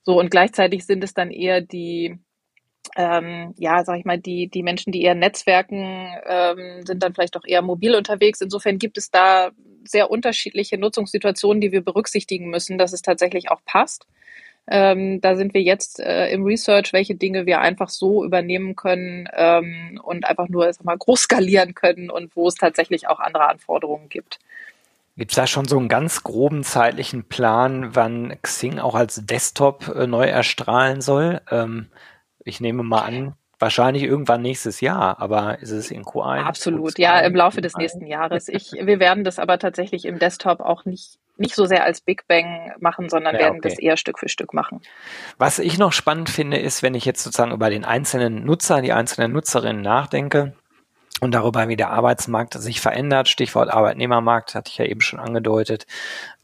so 0.04 0.20
und 0.20 0.30
gleichzeitig 0.30 0.86
sind 0.86 1.04
es 1.04 1.14
dann 1.14 1.32
eher 1.32 1.62
die 1.62 2.20
ähm, 2.96 3.54
ja, 3.58 3.84
sag 3.84 3.98
ich 4.00 4.06
mal, 4.06 4.20
die, 4.20 4.48
die 4.48 4.64
Menschen, 4.64 4.92
die 4.92 5.02
eher 5.02 5.16
Netzwerken, 5.16 6.08
ähm, 6.26 6.86
sind 6.86 7.04
dann 7.04 7.14
vielleicht 7.14 7.36
auch 7.36 7.46
eher 7.46 7.62
mobil 7.62 7.96
unterwegs. 7.96 8.42
Insofern 8.42 8.78
gibt 8.78 8.98
es 8.98 9.12
da 9.12 9.52
sehr 9.84 10.10
unterschiedliche 10.12 10.78
Nutzungssituationen, 10.78 11.62
die 11.62 11.72
wir 11.72 11.82
berücksichtigen 11.82 12.50
müssen, 12.50 12.78
dass 12.78 12.94
es 12.94 13.02
tatsächlich 13.02 13.52
auch 13.52 13.62
passt. 13.66 14.08
Ähm, 14.68 15.22
da 15.22 15.36
sind 15.36 15.54
wir 15.54 15.62
jetzt 15.62 16.00
äh, 16.00 16.30
im 16.30 16.44
Research, 16.44 16.92
welche 16.92 17.16
Dinge 17.16 17.46
wir 17.46 17.62
einfach 17.62 17.90
so 17.90 18.24
übernehmen 18.26 18.76
können 18.76 19.30
ähm, 19.34 20.00
und 20.04 20.26
einfach 20.26 20.50
nur 20.50 20.72
sag 20.74 20.86
mal, 20.86 20.98
groß 20.98 21.22
skalieren 21.22 21.76
können 21.76 22.10
und 22.10 22.36
wo 22.36 22.48
es 22.48 22.56
tatsächlich 22.56 23.08
auch 23.08 23.20
andere 23.20 23.48
Anforderungen 23.50 24.10
gibt. 24.10 24.40
Gibt 25.18 25.32
es 25.32 25.36
da 25.36 25.48
schon 25.48 25.66
so 25.66 25.78
einen 25.78 25.88
ganz 25.88 26.24
groben 26.24 26.64
zeitlichen 26.64 27.24
Plan, 27.24 27.96
wann 27.96 28.38
Xing 28.42 28.80
auch 28.80 28.96
als 28.96 29.26
Desktop 29.26 29.88
äh, 29.96 30.08
neu 30.08 30.26
erstrahlen 30.26 31.02
soll? 31.02 31.42
Ähm, 31.50 31.88
ich 32.44 32.60
nehme 32.60 32.84
mal 32.84 33.02
an, 33.02 33.34
wahrscheinlich 33.60 34.04
irgendwann 34.04 34.42
nächstes 34.42 34.82
Jahr, 34.82 35.20
aber 35.20 35.60
ist 35.60 35.72
es 35.72 35.92
in 35.92 36.04
Q1? 36.04 36.44
Absolut, 36.44 36.92
Q2, 36.92 37.02
ja, 37.02 37.20
im 37.20 37.36
Laufe 37.36 37.62
des 37.62 37.76
nächsten 37.76 38.06
Jahres. 38.06 38.48
Ich, 38.48 38.72
wir 38.74 39.00
werden 39.00 39.24
das 39.24 39.40
aber 39.40 39.60
tatsächlich 39.60 40.06
im 40.06 40.20
Desktop 40.20 40.60
auch 40.60 40.86
nicht 40.86 41.20
nicht 41.38 41.56
so 41.56 41.66
sehr 41.66 41.84
als 41.84 42.02
Big 42.02 42.28
Bang 42.28 42.74
machen, 42.80 43.10
sondern 43.10 43.36
ja, 43.36 43.42
werden 43.42 43.58
okay. 43.58 43.70
das 43.70 43.80
eher 43.80 43.98
Stück 43.98 44.20
für 44.20 44.30
Stück 44.30 44.54
machen. 44.54 44.82
Was 45.38 45.60
ich 45.60 45.78
noch 45.78 45.92
spannend 45.92 46.30
finde, 46.30 46.58
ist, 46.58 46.84
wenn 46.84 46.94
ich 46.94 47.06
jetzt 47.06 47.24
sozusagen 47.24 47.52
über 47.52 47.70
den 47.70 47.86
einzelnen 47.86 48.46
Nutzer, 48.46 48.82
die 48.82 48.94
einzelnen 48.94 49.34
Nutzerinnen 49.34 49.82
nachdenke 49.82 50.54
und 51.22 51.34
darüber, 51.34 51.68
wie 51.68 51.76
der 51.76 51.92
Arbeitsmarkt 51.92 52.54
sich 52.54 52.82
verändert, 52.82 53.28
Stichwort 53.28 53.70
Arbeitnehmermarkt, 53.70 54.56
hatte 54.56 54.70
ich 54.70 54.78
ja 54.78 54.86
eben 54.86 55.02
schon 55.02 55.20
angedeutet, 55.20 55.88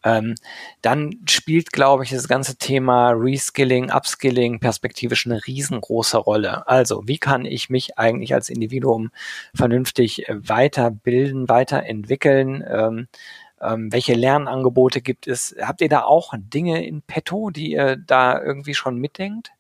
ähm, 0.03 0.35
dann 0.81 1.19
spielt, 1.27 1.71
glaube 1.71 2.03
ich, 2.03 2.09
das 2.09 2.27
ganze 2.27 2.57
Thema 2.57 3.11
Reskilling, 3.11 3.91
Upskilling 3.91 4.59
perspektivisch 4.59 5.25
eine 5.25 5.45
riesengroße 5.45 6.17
Rolle. 6.17 6.67
Also, 6.67 7.03
wie 7.07 7.17
kann 7.17 7.45
ich 7.45 7.69
mich 7.69 7.97
eigentlich 7.97 8.33
als 8.33 8.49
Individuum 8.49 9.11
vernünftig 9.53 10.25
weiterbilden, 10.29 11.49
weiterentwickeln? 11.49 12.63
Ähm, 12.67 13.07
ähm, 13.61 13.91
welche 13.91 14.13
Lernangebote 14.13 15.01
gibt 15.01 15.27
es? 15.27 15.55
Habt 15.61 15.81
ihr 15.81 15.89
da 15.89 16.03
auch 16.03 16.33
Dinge 16.37 16.85
in 16.85 17.01
petto, 17.03 17.51
die 17.51 17.71
ihr 17.73 17.95
da 17.95 18.41
irgendwie 18.41 18.73
schon 18.73 18.97
mitdenkt? 18.97 19.51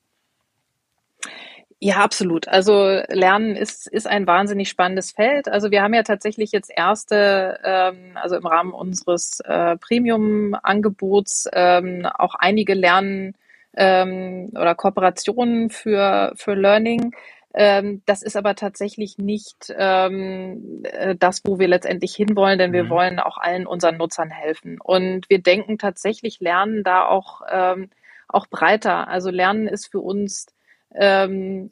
Ja, 1.83 1.95
absolut. 1.97 2.47
Also 2.47 3.01
Lernen 3.09 3.55
ist, 3.55 3.87
ist 3.87 4.05
ein 4.05 4.27
wahnsinnig 4.27 4.69
spannendes 4.69 5.13
Feld. 5.13 5.47
Also 5.49 5.71
wir 5.71 5.81
haben 5.81 5.95
ja 5.95 6.03
tatsächlich 6.03 6.51
jetzt 6.51 6.71
erste, 6.75 7.59
ähm, 7.63 8.11
also 8.13 8.35
im 8.35 8.45
Rahmen 8.45 8.71
unseres 8.71 9.39
äh, 9.39 9.77
Premium-Angebots 9.77 11.49
ähm, 11.51 12.05
auch 12.05 12.35
einige 12.35 12.75
Lernen 12.75 13.33
ähm, 13.75 14.51
oder 14.53 14.75
Kooperationen 14.75 15.71
für, 15.71 16.33
für 16.35 16.53
Learning. 16.53 17.15
Ähm, 17.55 18.03
das 18.05 18.21
ist 18.21 18.35
aber 18.37 18.53
tatsächlich 18.53 19.17
nicht 19.17 19.73
ähm, 19.75 20.83
äh, 20.83 21.15
das, 21.15 21.41
wo 21.45 21.57
wir 21.57 21.67
letztendlich 21.67 22.13
hinwollen, 22.13 22.59
denn 22.59 22.73
wir 22.73 22.83
mhm. 22.83 22.89
wollen 22.89 23.19
auch 23.19 23.39
allen 23.39 23.65
unseren 23.65 23.97
Nutzern 23.97 24.29
helfen. 24.29 24.79
Und 24.79 25.27
wir 25.31 25.39
denken 25.41 25.79
tatsächlich 25.79 26.41
Lernen 26.41 26.83
da 26.83 27.07
auch, 27.07 27.41
ähm, 27.51 27.89
auch 28.27 28.45
breiter. 28.45 29.07
Also 29.07 29.31
Lernen 29.31 29.67
ist 29.67 29.87
für 29.87 29.99
uns 29.99 30.45
ähm, 30.95 31.69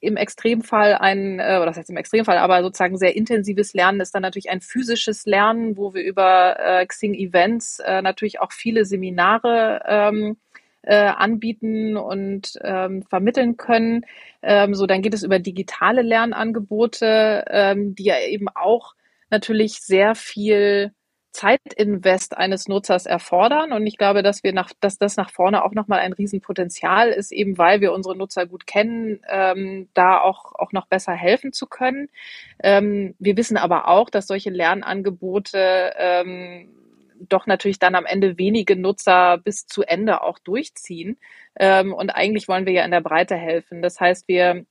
im 0.00 0.16
Extremfall 0.16 0.94
ein, 0.94 1.38
äh, 1.38 1.56
oder 1.56 1.66
das 1.66 1.76
heißt 1.76 1.90
im 1.90 1.96
Extremfall, 1.96 2.38
aber 2.38 2.62
sozusagen 2.62 2.96
sehr 2.96 3.16
intensives 3.16 3.74
Lernen 3.74 4.00
ist 4.00 4.14
dann 4.14 4.22
natürlich 4.22 4.50
ein 4.50 4.60
physisches 4.60 5.26
Lernen, 5.26 5.76
wo 5.76 5.94
wir 5.94 6.02
über 6.02 6.56
äh, 6.58 6.86
Xing 6.86 7.14
Events 7.14 7.80
äh, 7.80 8.02
natürlich 8.02 8.40
auch 8.40 8.52
viele 8.52 8.84
Seminare 8.84 9.82
ähm, 9.86 10.36
äh, 10.82 10.96
anbieten 10.96 11.96
und 11.96 12.58
ähm, 12.62 13.02
vermitteln 13.02 13.56
können. 13.56 14.04
Ähm, 14.42 14.74
so, 14.74 14.86
dann 14.86 15.02
geht 15.02 15.14
es 15.14 15.22
über 15.22 15.38
digitale 15.38 16.02
Lernangebote, 16.02 17.44
ähm, 17.48 17.94
die 17.94 18.04
ja 18.04 18.20
eben 18.20 18.48
auch 18.48 18.94
natürlich 19.30 19.80
sehr 19.80 20.14
viel 20.14 20.92
Zeitinvest 21.32 22.36
eines 22.36 22.68
Nutzers 22.68 23.06
erfordern. 23.06 23.72
Und 23.72 23.86
ich 23.86 23.96
glaube, 23.96 24.22
dass 24.22 24.44
wir 24.44 24.52
nach, 24.52 24.70
dass 24.80 24.98
das 24.98 25.16
nach 25.16 25.30
vorne 25.30 25.64
auch 25.64 25.72
nochmal 25.72 26.00
ein 26.00 26.12
Riesenpotenzial 26.12 27.10
ist, 27.10 27.32
eben 27.32 27.58
weil 27.58 27.80
wir 27.80 27.92
unsere 27.92 28.16
Nutzer 28.16 28.46
gut 28.46 28.66
kennen, 28.66 29.20
ähm, 29.28 29.88
da 29.94 30.20
auch, 30.20 30.54
auch 30.54 30.72
noch 30.72 30.86
besser 30.86 31.12
helfen 31.12 31.52
zu 31.52 31.66
können. 31.66 32.08
Ähm, 32.62 33.14
wir 33.18 33.36
wissen 33.36 33.56
aber 33.56 33.88
auch, 33.88 34.10
dass 34.10 34.26
solche 34.26 34.50
Lernangebote 34.50 35.94
ähm, 35.96 36.68
doch 37.28 37.46
natürlich 37.46 37.78
dann 37.78 37.94
am 37.94 38.06
Ende 38.06 38.38
wenige 38.38 38.76
Nutzer 38.76 39.38
bis 39.38 39.66
zu 39.66 39.82
Ende 39.82 40.22
auch 40.22 40.38
durchziehen. 40.38 41.18
Ähm, 41.58 41.92
und 41.94 42.10
eigentlich 42.10 42.48
wollen 42.48 42.66
wir 42.66 42.72
ja 42.72 42.84
in 42.84 42.90
der 42.90 43.00
Breite 43.00 43.36
helfen. 43.36 43.82
Das 43.82 44.00
heißt, 44.00 44.28
wir 44.28 44.64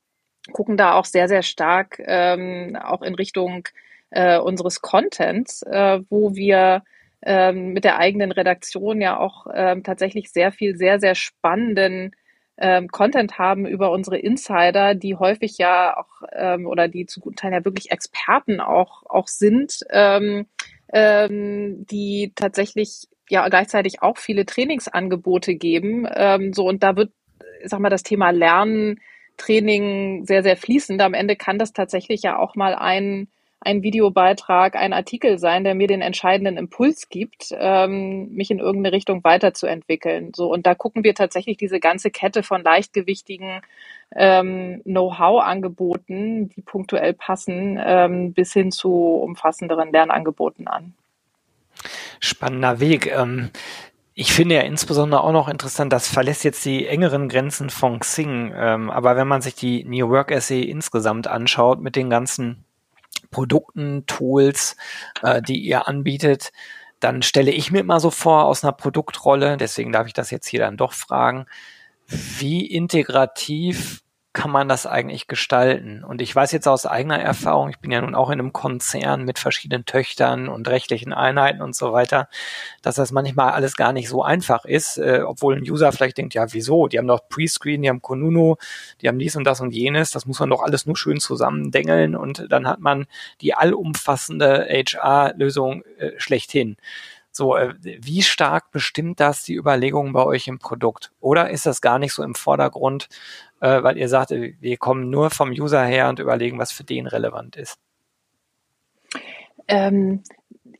gucken 0.51 0.77
da 0.77 0.93
auch 0.93 1.05
sehr, 1.05 1.27
sehr 1.27 1.43
stark 1.43 2.01
ähm, 2.05 2.75
auch 2.75 3.01
in 3.01 3.15
Richtung 3.15 3.67
äh, 4.11 4.37
unseres 4.37 4.81
Contents, 4.81 5.63
äh, 5.63 6.01
wo 6.09 6.35
wir 6.35 6.83
ähm, 7.23 7.73
mit 7.73 7.83
der 7.83 7.97
eigenen 7.97 8.31
Redaktion 8.31 9.01
ja 9.01 9.17
auch 9.17 9.47
ähm, 9.53 9.83
tatsächlich 9.83 10.31
sehr 10.31 10.51
viel, 10.51 10.75
sehr, 10.75 10.99
sehr 10.99 11.15
spannenden 11.15 12.15
ähm, 12.57 12.87
Content 12.89 13.37
haben 13.37 13.65
über 13.65 13.91
unsere 13.91 14.17
Insider, 14.17 14.95
die 14.95 15.15
häufig 15.15 15.57
ja 15.57 15.97
auch 15.97 16.27
ähm, 16.33 16.67
oder 16.67 16.87
die 16.87 17.05
zu 17.05 17.19
guten 17.19 17.35
Teilen 17.35 17.53
ja 17.53 17.65
wirklich 17.65 17.91
Experten 17.91 18.59
auch, 18.59 19.03
auch 19.07 19.27
sind, 19.27 19.79
ähm, 19.89 20.45
ähm, 20.93 21.85
die 21.87 22.33
tatsächlich 22.35 23.07
ja 23.29 23.47
gleichzeitig 23.47 24.01
auch 24.01 24.17
viele 24.17 24.45
Trainingsangebote 24.45 25.55
geben. 25.55 26.07
Ähm, 26.13 26.53
so 26.53 26.67
und 26.67 26.83
da 26.83 26.95
wird, 26.95 27.11
sag 27.63 27.79
mal, 27.79 27.89
das 27.89 28.03
Thema 28.03 28.31
Lernen, 28.31 28.99
Training 29.37 30.25
sehr, 30.25 30.43
sehr 30.43 30.57
fließend. 30.57 31.01
Am 31.01 31.13
Ende 31.13 31.35
kann 31.35 31.57
das 31.57 31.73
tatsächlich 31.73 32.21
ja 32.21 32.37
auch 32.37 32.55
mal 32.55 32.75
ein 32.75 33.27
ein 33.61 33.83
Videobeitrag, 33.83 34.75
ein 34.75 34.91
Artikel 34.91 35.37
sein, 35.37 35.63
der 35.63 35.75
mir 35.75 35.87
den 35.87 36.01
entscheidenden 36.01 36.57
Impuls 36.57 37.09
gibt, 37.09 37.55
ähm, 37.57 38.33
mich 38.33 38.49
in 38.49 38.59
irgendeine 38.59 38.95
Richtung 38.95 39.23
weiterzuentwickeln. 39.23 40.33
So 40.35 40.51
und 40.51 40.65
da 40.65 40.73
gucken 40.73 41.03
wir 41.03 41.13
tatsächlich 41.13 41.57
diese 41.57 41.79
ganze 41.79 42.09
Kette 42.09 42.41
von 42.41 42.63
leichtgewichtigen 42.63 43.61
ähm, 44.15 44.81
Know-how-Angeboten, 44.83 46.49
die 46.49 46.61
punktuell 46.61 47.13
passen, 47.13 47.79
ähm, 47.83 48.33
bis 48.33 48.51
hin 48.51 48.71
zu 48.71 48.91
umfassenderen 48.91 49.91
Lernangeboten 49.91 50.67
an. 50.67 50.95
Spannender 52.19 52.79
Weg. 52.79 53.07
Ähm 53.07 53.51
ich 54.13 54.33
finde 54.33 54.55
ja 54.55 54.61
insbesondere 54.61 55.23
auch 55.23 55.31
noch 55.31 55.47
interessant, 55.47 55.93
das 55.93 56.09
verlässt 56.09 56.43
jetzt 56.43 56.65
die 56.65 56.85
engeren 56.85 57.29
Grenzen 57.29 57.69
von 57.69 57.99
Xing. 57.99 58.53
Ähm, 58.55 58.89
aber 58.89 59.15
wenn 59.15 59.27
man 59.27 59.41
sich 59.41 59.55
die 59.55 59.85
New 59.85 60.09
Work 60.09 60.31
Essay 60.31 60.61
insgesamt 60.63 61.27
anschaut 61.27 61.79
mit 61.79 61.95
den 61.95 62.09
ganzen 62.09 62.65
Produkten, 63.31 64.05
Tools, 64.05 64.75
äh, 65.23 65.41
die 65.41 65.59
ihr 65.59 65.87
anbietet, 65.87 66.51
dann 66.99 67.23
stelle 67.23 67.51
ich 67.51 67.71
mir 67.71 67.79
immer 67.79 67.99
so 67.99 68.11
vor 68.11 68.45
aus 68.45 68.63
einer 68.63 68.73
Produktrolle, 68.73 69.57
deswegen 69.57 69.91
darf 69.91 70.07
ich 70.07 70.13
das 70.13 70.29
jetzt 70.31 70.47
hier 70.47 70.59
dann 70.59 70.77
doch 70.77 70.93
fragen, 70.93 71.47
wie 72.07 72.65
integrativ 72.65 74.03
kann 74.33 74.49
man 74.49 74.69
das 74.69 74.85
eigentlich 74.85 75.27
gestalten? 75.27 76.03
Und 76.03 76.21
ich 76.21 76.33
weiß 76.33 76.51
jetzt 76.53 76.67
aus 76.67 76.85
eigener 76.85 77.19
Erfahrung, 77.19 77.69
ich 77.69 77.79
bin 77.79 77.91
ja 77.91 78.01
nun 78.01 78.15
auch 78.15 78.29
in 78.29 78.39
einem 78.39 78.53
Konzern 78.53 79.23
mit 79.23 79.39
verschiedenen 79.39 79.85
Töchtern 79.85 80.47
und 80.47 80.69
rechtlichen 80.69 81.11
Einheiten 81.11 81.61
und 81.61 81.75
so 81.75 81.91
weiter, 81.91 82.29
dass 82.81 82.95
das 82.95 83.11
manchmal 83.11 83.51
alles 83.51 83.75
gar 83.75 83.91
nicht 83.91 84.07
so 84.07 84.23
einfach 84.23 84.63
ist, 84.63 84.97
äh, 84.97 85.21
obwohl 85.25 85.57
ein 85.57 85.69
User 85.69 85.91
vielleicht 85.91 86.17
denkt, 86.17 86.33
ja, 86.33 86.53
wieso? 86.53 86.87
Die 86.87 86.97
haben 86.97 87.07
doch 87.07 87.27
Prescreen, 87.27 87.81
die 87.81 87.89
haben 87.89 88.01
Konuno, 88.01 88.57
die 89.01 89.09
haben 89.09 89.19
dies 89.19 89.35
und 89.35 89.43
das 89.43 89.59
und 89.59 89.71
jenes, 89.71 90.11
das 90.11 90.25
muss 90.25 90.39
man 90.39 90.49
doch 90.49 90.63
alles 90.63 90.85
nur 90.85 90.95
schön 90.95 91.19
zusammendengeln 91.19 92.15
und 92.15 92.47
dann 92.49 92.67
hat 92.67 92.79
man 92.79 93.07
die 93.41 93.53
allumfassende 93.53 94.67
HR-Lösung 94.69 95.83
äh, 95.97 96.11
schlechthin. 96.17 96.77
So, 97.31 97.55
äh, 97.55 97.73
wie 97.81 98.21
stark 98.21 98.71
bestimmt 98.71 99.19
das 99.19 99.43
die 99.43 99.55
Überlegungen 99.55 100.13
bei 100.13 100.23
euch 100.25 100.47
im 100.47 100.59
Produkt? 100.59 101.11
Oder 101.21 101.49
ist 101.49 101.65
das 101.65 101.81
gar 101.81 101.97
nicht 101.97 102.13
so 102.13 102.23
im 102.23 102.35
Vordergrund, 102.35 103.07
äh, 103.61 103.81
weil 103.81 103.97
ihr 103.97 104.09
sagt, 104.09 104.31
äh, 104.31 104.55
wir 104.59 104.77
kommen 104.77 105.09
nur 105.09 105.29
vom 105.29 105.51
User 105.51 105.83
her 105.83 106.09
und 106.09 106.19
überlegen, 106.19 106.59
was 106.59 106.71
für 106.71 106.83
den 106.83 107.07
relevant 107.07 107.55
ist? 107.55 107.79
Ähm, 109.67 110.23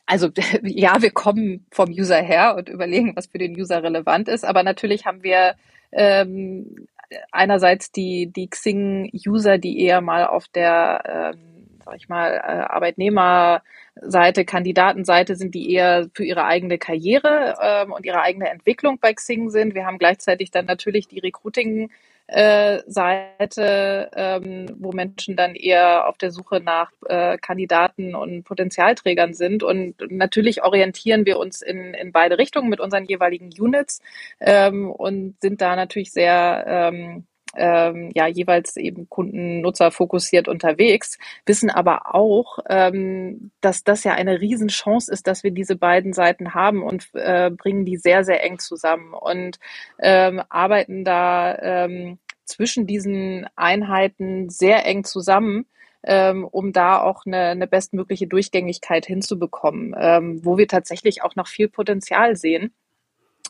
also 0.06 0.30
ja, 0.64 1.02
wir 1.02 1.12
kommen 1.12 1.66
vom 1.72 1.90
User 1.90 2.22
her 2.22 2.56
und 2.58 2.68
überlegen, 2.68 3.16
was 3.16 3.28
für 3.28 3.38
den 3.38 3.58
User 3.58 3.82
relevant 3.82 4.28
ist, 4.28 4.44
aber 4.44 4.64
natürlich 4.64 5.06
haben 5.06 5.24
wir 5.24 5.56
ähm, 5.94 6.88
einerseits 7.32 7.92
die, 7.92 8.28
die 8.28 8.50
Xing-User, 8.50 9.58
die 9.58 9.80
eher 9.80 10.02
mal 10.02 10.28
auf 10.28 10.48
der 10.50 11.34
ähm, 11.34 11.51
sag 11.86 11.96
ich 11.96 12.10
mal, 12.10 12.34
äh, 12.34 12.40
Arbeitnehmerseite, 12.40 14.46
Kandidatenseite 14.46 15.36
sind, 15.36 15.56
die 15.56 15.72
eher 15.72 16.10
für 16.14 16.24
ihre 16.24 16.46
eigene 16.46 16.78
Karriere 16.78 17.56
ähm, 17.62 17.92
und 17.92 18.06
ihre 18.06 18.22
eigene 18.22 18.50
Entwicklung 18.50 19.00
bei 19.00 19.14
Xing 19.14 19.50
sind. 19.50 19.76
Wir 19.76 19.86
haben 19.86 19.98
gleichzeitig 19.98 20.52
dann 20.52 20.66
natürlich 20.66 21.08
die 21.08 21.20
Recruiting- 21.20 21.90
äh, 22.32 22.82
Seite, 22.88 24.10
ähm, 24.16 24.66
wo 24.80 24.94
Menschen 24.94 25.36
dann 25.36 25.54
eher 25.54 26.08
auf 26.08 26.18
der 26.18 26.32
Suche 26.32 26.62
nach 26.62 26.90
äh, 27.08 27.38
Kandidaten 27.38 28.16
und 28.16 28.44
Potenzialträgern 28.44 29.34
sind. 29.34 29.64
Und 29.64 29.96
natürlich 30.10 30.64
orientieren 30.64 31.26
wir 31.26 31.40
uns 31.40 31.62
in, 31.62 31.94
in 31.94 32.14
beide 32.14 32.38
Richtungen 32.38 32.70
mit 32.70 32.80
unseren 32.80 33.04
jeweiligen 33.04 33.50
Units 33.60 34.02
ähm, 34.40 34.90
und 34.90 35.36
sind 35.42 35.60
da 35.60 35.76
natürlich 35.76 36.14
sehr 36.14 36.64
ähm, 36.68 37.26
ähm, 37.56 38.12
ja 38.14 38.28
jeweils 38.28 38.78
eben 38.78 39.10
Kunden, 39.10 39.62
Nutzer 39.62 39.92
fokussiert 39.92 40.48
unterwegs, 40.48 41.18
wissen 41.46 41.70
aber 41.70 42.14
auch, 42.16 42.60
ähm, 42.70 43.52
dass 43.62 43.84
das 43.84 44.04
ja 44.04 44.14
eine 44.14 44.42
Riesenchance 44.42 45.12
ist, 45.12 45.28
dass 45.28 45.44
wir 45.44 45.52
diese 45.52 45.76
beiden 45.76 46.14
Seiten 46.14 46.54
haben 46.54 46.84
und 46.84 47.10
äh, 47.14 47.50
bringen 47.50 47.86
die 47.86 47.98
sehr, 47.98 48.24
sehr 48.24 48.44
eng 48.44 48.60
zusammen 48.60 49.14
und 49.14 49.60
ähm, 50.00 50.42
arbeiten 50.50 51.04
da 51.04 51.58
ähm, 51.60 52.20
zwischen 52.46 52.88
diesen 52.88 53.48
Einheiten 53.56 54.50
sehr 54.50 54.86
eng 54.86 55.04
zusammen. 55.04 55.66
Ähm, 56.04 56.46
um 56.46 56.74
da 56.74 57.00
auch 57.00 57.28
eine, 57.28 57.50
eine 57.50 57.68
bestmögliche 57.68 58.26
Durchgängigkeit 58.26 59.06
hinzubekommen, 59.06 59.94
ähm, 59.96 60.44
wo 60.44 60.58
wir 60.58 60.68
tatsächlich 60.68 61.22
auch 61.22 61.36
noch 61.36 61.46
viel 61.46 61.68
Potenzial 61.68 62.36
sehen. 62.36 62.74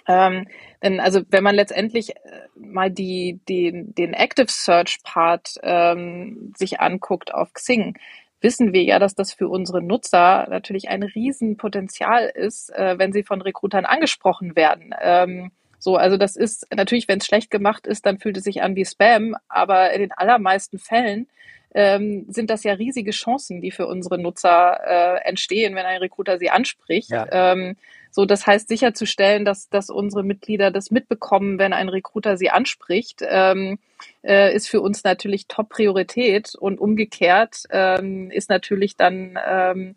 Ähm, 0.08 0.48
denn 0.84 1.00
also 1.00 1.22
wenn 1.30 1.44
man 1.44 1.56
letztendlich 1.56 2.16
äh, 2.16 2.48
mal 2.56 2.90
die, 2.90 3.40
die, 3.48 3.72
den 3.72 4.14
Active 4.14 4.50
Search 4.50 5.00
Part 5.04 5.56
ähm, 5.64 6.54
sich 6.58 6.80
anguckt 6.80 7.34
auf 7.34 7.54
Xing, 7.54 7.98
wissen 8.42 8.74
wir 8.74 8.84
ja, 8.84 9.00
dass 9.00 9.16
das 9.16 9.34
für 9.34 9.48
unsere 9.48 9.82
Nutzer 9.82 10.48
natürlich 10.50 10.90
ein 10.90 11.04
Riesenpotenzial 11.04 12.26
ist, 12.34 12.72
äh, 12.72 12.98
wenn 12.98 13.14
sie 13.14 13.24
von 13.24 13.42
Recruitern 13.42 13.86
angesprochen 13.86 14.56
werden. 14.56 14.94
Ähm, 15.00 15.52
so, 15.78 15.96
also 15.96 16.18
das 16.18 16.36
ist 16.36 16.68
natürlich, 16.76 17.08
wenn 17.08 17.20
es 17.20 17.26
schlecht 17.26 17.50
gemacht 17.50 17.88
ist, 17.88 18.06
dann 18.06 18.20
fühlt 18.20 18.38
es 18.38 18.44
sich 18.44 18.62
an 18.62 18.76
wie 18.76 18.86
Spam, 18.86 19.36
aber 19.48 19.92
in 19.94 20.02
den 20.02 20.12
allermeisten 20.12 20.78
Fällen 20.78 21.28
ähm, 21.74 22.26
sind 22.28 22.50
das 22.50 22.64
ja 22.64 22.74
riesige 22.74 23.12
Chancen, 23.12 23.62
die 23.62 23.72
für 23.72 23.88
unsere 23.88 24.20
Nutzer 24.20 24.80
äh, 24.86 25.28
entstehen, 25.28 25.76
wenn 25.76 25.86
ein 25.86 26.00
Recruiter 26.00 26.38
sie 26.38 26.50
anspricht. 26.50 27.10
Ja. 27.10 27.28
Ähm, 27.32 27.78
so, 28.12 28.26
das 28.26 28.46
heißt 28.46 28.68
sicherzustellen, 28.68 29.46
dass, 29.46 29.70
dass 29.70 29.90
unsere 29.90 30.24
Mitglieder 30.24 30.70
das 30.70 30.92
mitbekommen, 30.92 31.58
wenn 31.58 31.74
ein 31.74 31.90
Recruiter 31.90 32.38
sie 32.38 32.50
anspricht, 32.50 33.24
ähm, 33.28 33.80
äh, 34.24 34.54
ist 34.54 34.70
für 34.70 34.82
uns 34.82 35.04
natürlich 35.04 35.48
Top-Priorität 35.48 36.54
und 36.56 36.80
umgekehrt 36.80 37.64
ähm, 37.72 38.30
ist 38.30 38.50
natürlich 38.50 38.98
dann 38.98 39.40
ähm, 39.48 39.96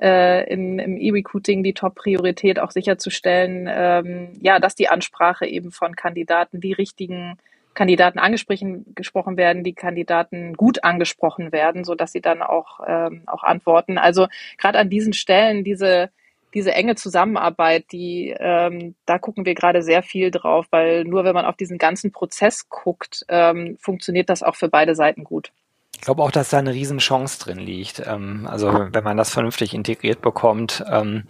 äh, 0.00 0.48
in, 0.52 0.78
im 0.78 0.96
E-Recruiting 0.96 1.64
die 1.64 1.74
Top-Priorität 1.74 2.60
auch 2.60 2.70
sicherzustellen, 2.70 3.68
ähm, 3.68 4.32
ja, 4.40 4.60
dass 4.60 4.76
die 4.76 4.88
Ansprache 4.88 5.46
eben 5.46 5.72
von 5.72 5.96
Kandidaten 5.96 6.60
die 6.60 6.72
richtigen 6.72 7.36
Kandidaten 7.74 8.18
angesprochen 8.18 8.94
gesprochen 8.94 9.36
werden, 9.36 9.62
die 9.62 9.74
Kandidaten 9.74 10.54
gut 10.54 10.84
angesprochen 10.84 11.52
werden, 11.52 11.84
so 11.84 11.94
dass 11.94 12.12
sie 12.12 12.22
dann 12.22 12.42
auch 12.42 12.80
ähm, 12.86 13.22
auch 13.26 13.42
antworten. 13.42 13.98
Also 13.98 14.28
gerade 14.56 14.78
an 14.78 14.88
diesen 14.88 15.12
Stellen 15.12 15.62
diese 15.64 16.10
diese 16.56 16.72
enge 16.72 16.94
Zusammenarbeit, 16.94 17.92
die 17.92 18.34
ähm, 18.38 18.94
da 19.04 19.18
gucken 19.18 19.44
wir 19.44 19.54
gerade 19.54 19.82
sehr 19.82 20.02
viel 20.02 20.30
drauf, 20.30 20.64
weil 20.70 21.04
nur 21.04 21.22
wenn 21.22 21.34
man 21.34 21.44
auf 21.44 21.56
diesen 21.56 21.76
ganzen 21.76 22.12
Prozess 22.12 22.70
guckt, 22.70 23.26
ähm, 23.28 23.76
funktioniert 23.78 24.30
das 24.30 24.42
auch 24.42 24.56
für 24.56 24.70
beide 24.70 24.94
Seiten 24.94 25.22
gut. 25.22 25.52
Ich 25.94 26.00
glaube 26.00 26.22
auch, 26.22 26.30
dass 26.30 26.48
da 26.48 26.58
eine 26.58 26.72
Riesenchance 26.72 27.38
drin 27.40 27.58
liegt. 27.58 28.02
Ähm, 28.06 28.48
also 28.50 28.72
wenn 28.90 29.04
man 29.04 29.18
das 29.18 29.28
vernünftig 29.28 29.74
integriert 29.74 30.22
bekommt, 30.22 30.82
ähm, 30.90 31.24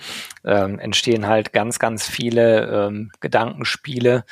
ähm, 0.44 0.78
entstehen 0.78 1.26
halt 1.26 1.52
ganz, 1.52 1.80
ganz 1.80 2.06
viele 2.08 3.08
Gedankenspiele, 3.18 4.24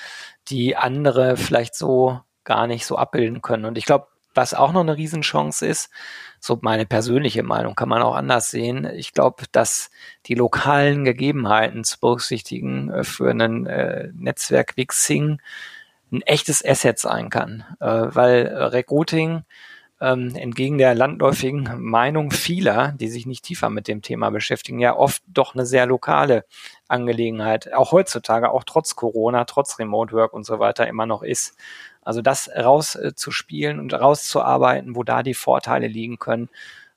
die 0.47 0.77
andere 0.77 1.37
vielleicht 1.37 1.75
so 1.75 2.21
gar 2.45 2.69
nicht 2.69 2.87
so 2.87 2.97
abbilden 2.97 3.43
können. 3.43 3.65
Und 3.65 3.79
ich 3.79 3.85
glaube, 3.85 4.07
was 4.33 4.55
auch 4.55 4.73
noch 4.73 4.83
eine 4.83 4.97
Riesenchance 4.97 5.67
ist, 5.67 5.91
so 6.45 6.59
meine 6.61 6.85
persönliche 6.85 7.43
Meinung, 7.43 7.75
kann 7.75 7.89
man 7.89 8.03
auch 8.03 8.15
anders 8.15 8.51
sehen. 8.51 8.87
Ich 8.97 9.15
glaube, 9.15 9.45
dass 9.51 9.91
die 10.27 10.35
lokalen 10.35 11.05
Gegebenheiten 11.05 11.85
zu 11.85 11.99
berücksichtigen 11.99 12.91
äh, 12.91 13.05
für 13.05 13.31
ein 13.31 13.65
äh, 13.65 14.11
Netzwerk 14.15 14.77
wie 14.77 14.85
Xing 14.85 15.41
ein 16.13 16.21
echtes 16.21 16.63
Asset 16.63 16.99
sein 16.99 17.31
kann, 17.31 17.65
äh, 17.81 17.87
weil 17.87 18.47
Recruiting 18.47 19.45
ähm, 20.03 20.35
entgegen 20.37 20.77
der 20.77 20.95
landläufigen 20.95 21.81
Meinung 21.81 22.31
vieler, 22.31 22.93
die 22.93 23.09
sich 23.09 23.25
nicht 23.25 23.45
tiefer 23.45 23.71
mit 23.71 23.89
dem 23.89 24.03
Thema 24.03 24.29
beschäftigen, 24.29 24.81
ja 24.81 24.95
oft 24.95 25.23
doch 25.27 25.55
eine 25.55 25.65
sehr 25.65 25.87
lokale 25.87 26.45
Angelegenheit, 26.89 27.73
auch 27.73 27.93
heutzutage, 27.93 28.51
auch 28.51 28.65
trotz 28.65 28.97
Corona, 28.97 29.47
trotz 29.47 29.79
Remote 29.79 30.13
Work 30.13 30.35
und 30.35 30.45
so 30.45 30.59
weiter 30.59 30.87
immer 30.89 31.07
noch 31.07 31.23
ist. 31.23 31.57
Also 32.05 32.23
das 32.23 32.51
rauszuspielen 32.55 33.81
und 33.81 33.95
rauszuarbeiten, 33.95 34.95
wo 34.95 35.03
da 35.03 35.23
die 35.23 35.35
Vorteile 35.35 35.89
liegen 35.89 36.19
können, 36.19 36.49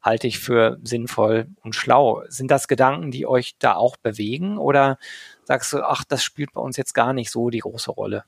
halte 0.01 0.27
ich 0.27 0.39
für 0.39 0.77
sinnvoll 0.83 1.47
und 1.63 1.75
schlau. 1.75 2.23
Sind 2.27 2.51
das 2.51 2.67
Gedanken, 2.67 3.11
die 3.11 3.25
euch 3.25 3.57
da 3.59 3.75
auch 3.75 3.97
bewegen 3.97 4.57
oder 4.57 4.97
sagst 5.43 5.73
du, 5.73 5.83
ach, 5.83 6.03
das 6.07 6.23
spielt 6.23 6.53
bei 6.53 6.61
uns 6.61 6.77
jetzt 6.77 6.93
gar 6.93 7.13
nicht 7.13 7.31
so 7.31 7.49
die 7.49 7.59
große 7.59 7.91
Rolle? 7.91 8.23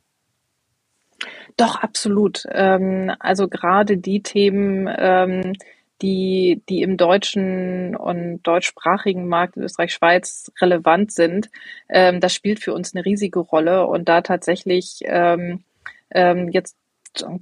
Doch, 1.57 1.75
absolut. 1.75 2.43
Ähm, 2.51 3.11
also 3.19 3.47
gerade 3.47 3.97
die 3.97 4.23
Themen, 4.23 4.89
ähm, 4.97 5.53
die, 6.01 6.61
die 6.69 6.81
im 6.81 6.95
deutschen 6.95 7.95
und 7.95 8.41
deutschsprachigen 8.43 9.27
Markt 9.27 9.57
in 9.57 9.63
Österreich, 9.63 9.93
Schweiz 9.93 10.51
relevant 10.61 11.11
sind, 11.11 11.49
ähm, 11.89 12.21
das 12.21 12.33
spielt 12.33 12.61
für 12.61 12.73
uns 12.73 12.95
eine 12.95 13.05
riesige 13.05 13.39
Rolle. 13.39 13.85
Und 13.87 14.07
da 14.07 14.21
tatsächlich 14.21 14.99
ähm, 15.03 15.63
ähm, 16.11 16.49
jetzt 16.49 16.77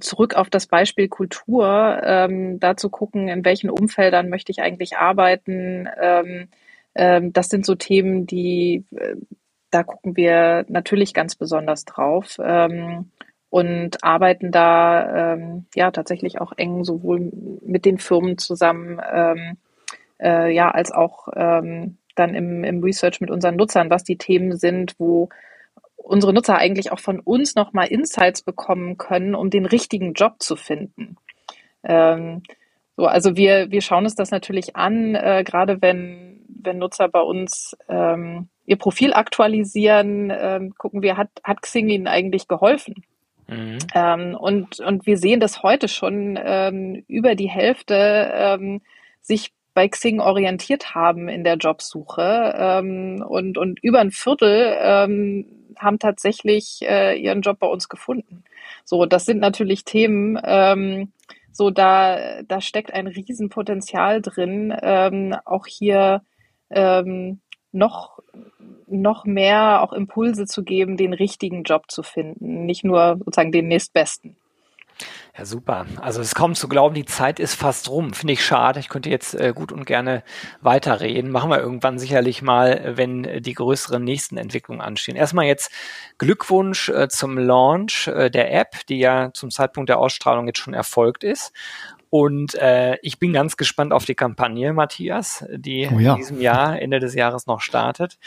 zurück 0.00 0.34
auf 0.34 0.50
das 0.50 0.66
Beispiel 0.66 1.08
Kultur, 1.08 2.00
ähm, 2.02 2.58
da 2.58 2.76
zu 2.76 2.88
gucken, 2.88 3.28
in 3.28 3.44
welchen 3.44 3.70
Umfeldern 3.70 4.28
möchte 4.28 4.50
ich 4.50 4.62
eigentlich 4.62 4.96
arbeiten. 4.96 5.88
Ähm, 6.00 6.48
ähm, 6.94 7.32
das 7.32 7.48
sind 7.48 7.66
so 7.66 7.74
Themen, 7.74 8.26
die, 8.26 8.84
äh, 8.96 9.16
da 9.70 9.82
gucken 9.82 10.16
wir 10.16 10.64
natürlich 10.68 11.12
ganz 11.12 11.36
besonders 11.36 11.84
drauf. 11.84 12.38
Ähm, 12.42 13.10
und 13.50 14.04
arbeiten 14.04 14.50
da 14.50 15.32
ähm, 15.32 15.66
ja 15.74 15.90
tatsächlich 15.90 16.40
auch 16.40 16.52
eng 16.56 16.84
sowohl 16.84 17.30
mit 17.62 17.84
den 17.84 17.98
Firmen 17.98 18.36
zusammen, 18.36 19.00
ähm, 19.10 19.56
äh, 20.20 20.52
ja, 20.52 20.70
als 20.70 20.92
auch 20.92 21.28
ähm, 21.34 21.96
dann 22.14 22.34
im, 22.34 22.64
im 22.64 22.82
Research 22.82 23.20
mit 23.20 23.30
unseren 23.30 23.56
Nutzern, 23.56 23.90
was 23.90 24.04
die 24.04 24.18
Themen 24.18 24.56
sind, 24.56 24.96
wo 24.98 25.30
unsere 26.08 26.32
Nutzer 26.32 26.56
eigentlich 26.56 26.90
auch 26.90 26.98
von 26.98 27.20
uns 27.20 27.54
nochmal 27.54 27.88
Insights 27.88 28.42
bekommen 28.42 28.96
können, 28.96 29.34
um 29.34 29.50
den 29.50 29.66
richtigen 29.66 30.14
Job 30.14 30.36
zu 30.38 30.56
finden. 30.56 31.16
Ähm, 31.84 32.42
so, 32.96 33.06
also 33.06 33.36
wir, 33.36 33.70
wir 33.70 33.82
schauen 33.82 34.04
uns 34.04 34.14
das 34.14 34.30
natürlich 34.30 34.74
an, 34.74 35.14
äh, 35.14 35.44
gerade 35.44 35.80
wenn, 35.82 36.40
wenn 36.48 36.78
Nutzer 36.78 37.08
bei 37.08 37.20
uns 37.20 37.76
ähm, 37.88 38.48
ihr 38.66 38.76
Profil 38.76 39.12
aktualisieren, 39.12 40.32
ähm, 40.36 40.74
gucken 40.76 41.02
wir, 41.02 41.16
hat, 41.16 41.30
hat 41.44 41.62
Xing 41.62 41.88
ihnen 41.88 42.08
eigentlich 42.08 42.48
geholfen? 42.48 43.04
Mhm. 43.46 43.78
Ähm, 43.94 44.34
und, 44.34 44.80
und 44.80 45.06
wir 45.06 45.16
sehen 45.18 45.40
das 45.40 45.62
heute 45.62 45.88
schon 45.88 46.38
ähm, 46.42 47.04
über 47.06 47.34
die 47.34 47.48
Hälfte 47.48 48.30
ähm, 48.34 48.80
sich 49.20 49.52
bei 49.74 49.88
Xing 49.88 50.20
orientiert 50.20 50.94
haben 50.94 51.28
in 51.28 51.44
der 51.44 51.54
Jobsuche 51.54 52.54
ähm, 52.58 53.24
und, 53.26 53.58
und 53.58 53.78
über 53.80 54.00
ein 54.00 54.10
Viertel 54.10 54.76
ähm, 54.80 55.46
haben 55.78 55.98
tatsächlich 55.98 56.80
äh, 56.82 57.18
ihren 57.18 57.42
Job 57.42 57.58
bei 57.58 57.66
uns 57.66 57.88
gefunden. 57.88 58.44
So, 58.84 59.06
das 59.06 59.26
sind 59.26 59.38
natürlich 59.38 59.84
Themen, 59.84 60.38
ähm, 60.44 61.12
so 61.52 61.70
da, 61.70 62.42
da 62.42 62.60
steckt 62.60 62.92
ein 62.92 63.06
Riesenpotenzial 63.06 64.22
drin, 64.22 64.74
ähm, 64.82 65.34
auch 65.44 65.66
hier 65.66 66.22
ähm, 66.70 67.40
noch 67.72 68.18
noch 68.90 69.26
mehr 69.26 69.82
auch 69.82 69.92
Impulse 69.92 70.46
zu 70.46 70.64
geben, 70.64 70.96
den 70.96 71.12
richtigen 71.12 71.62
Job 71.62 71.90
zu 71.90 72.02
finden, 72.02 72.64
nicht 72.64 72.84
nur 72.84 73.18
sozusagen 73.18 73.52
den 73.52 73.68
nächstbesten. 73.68 74.37
Ja, 75.38 75.44
super. 75.44 75.86
Also 76.00 76.20
es 76.20 76.34
kaum 76.34 76.56
zu 76.56 76.66
glauben, 76.68 76.96
die 76.96 77.04
Zeit 77.04 77.38
ist 77.38 77.54
fast 77.54 77.88
rum. 77.88 78.12
Finde 78.12 78.32
ich 78.32 78.44
schade. 78.44 78.80
Ich 78.80 78.88
könnte 78.88 79.08
jetzt 79.08 79.34
äh, 79.34 79.52
gut 79.54 79.70
und 79.70 79.84
gerne 79.86 80.24
weiterreden. 80.62 81.30
Machen 81.30 81.48
wir 81.48 81.60
irgendwann 81.60 82.00
sicherlich 82.00 82.42
mal, 82.42 82.96
wenn 82.96 83.22
die 83.40 83.54
größeren 83.54 84.02
nächsten 84.02 84.36
Entwicklungen 84.36 84.80
anstehen. 84.80 85.14
Erstmal 85.14 85.44
jetzt 85.44 85.70
Glückwunsch 86.18 86.88
äh, 86.88 87.08
zum 87.08 87.38
Launch 87.38 88.08
äh, 88.08 88.30
der 88.30 88.52
App, 88.52 88.84
die 88.88 88.98
ja 88.98 89.30
zum 89.32 89.52
Zeitpunkt 89.52 89.88
der 89.88 90.00
Ausstrahlung 90.00 90.48
jetzt 90.48 90.58
schon 90.58 90.74
erfolgt 90.74 91.22
ist. 91.22 91.52
Und 92.10 92.54
äh, 92.54 92.96
ich 93.02 93.18
bin 93.18 93.32
ganz 93.32 93.56
gespannt 93.56 93.92
auf 93.92 94.04
die 94.04 94.14
Kampagne, 94.14 94.72
Matthias, 94.72 95.44
die 95.50 95.88
oh 95.92 95.98
ja. 95.98 96.12
in 96.12 96.18
diesem 96.18 96.40
Jahr, 96.40 96.80
Ende 96.80 97.00
des 97.00 97.14
Jahres 97.14 97.46
noch 97.46 97.60
startet. 97.60 98.18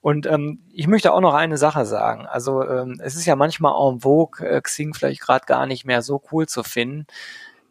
Und 0.00 0.26
ähm, 0.26 0.60
ich 0.72 0.88
möchte 0.88 1.12
auch 1.12 1.20
noch 1.20 1.34
eine 1.34 1.56
Sache 1.56 1.86
sagen. 1.86 2.26
Also 2.26 2.66
ähm, 2.66 3.00
es 3.02 3.14
ist 3.14 3.26
ja 3.26 3.36
manchmal 3.36 3.74
en 3.74 4.00
vogue, 4.00 4.46
äh, 4.46 4.60
Xing 4.60 4.94
vielleicht 4.94 5.20
gerade 5.20 5.46
gar 5.46 5.66
nicht 5.66 5.84
mehr 5.84 6.02
so 6.02 6.22
cool 6.32 6.46
zu 6.46 6.62
finden. 6.62 7.06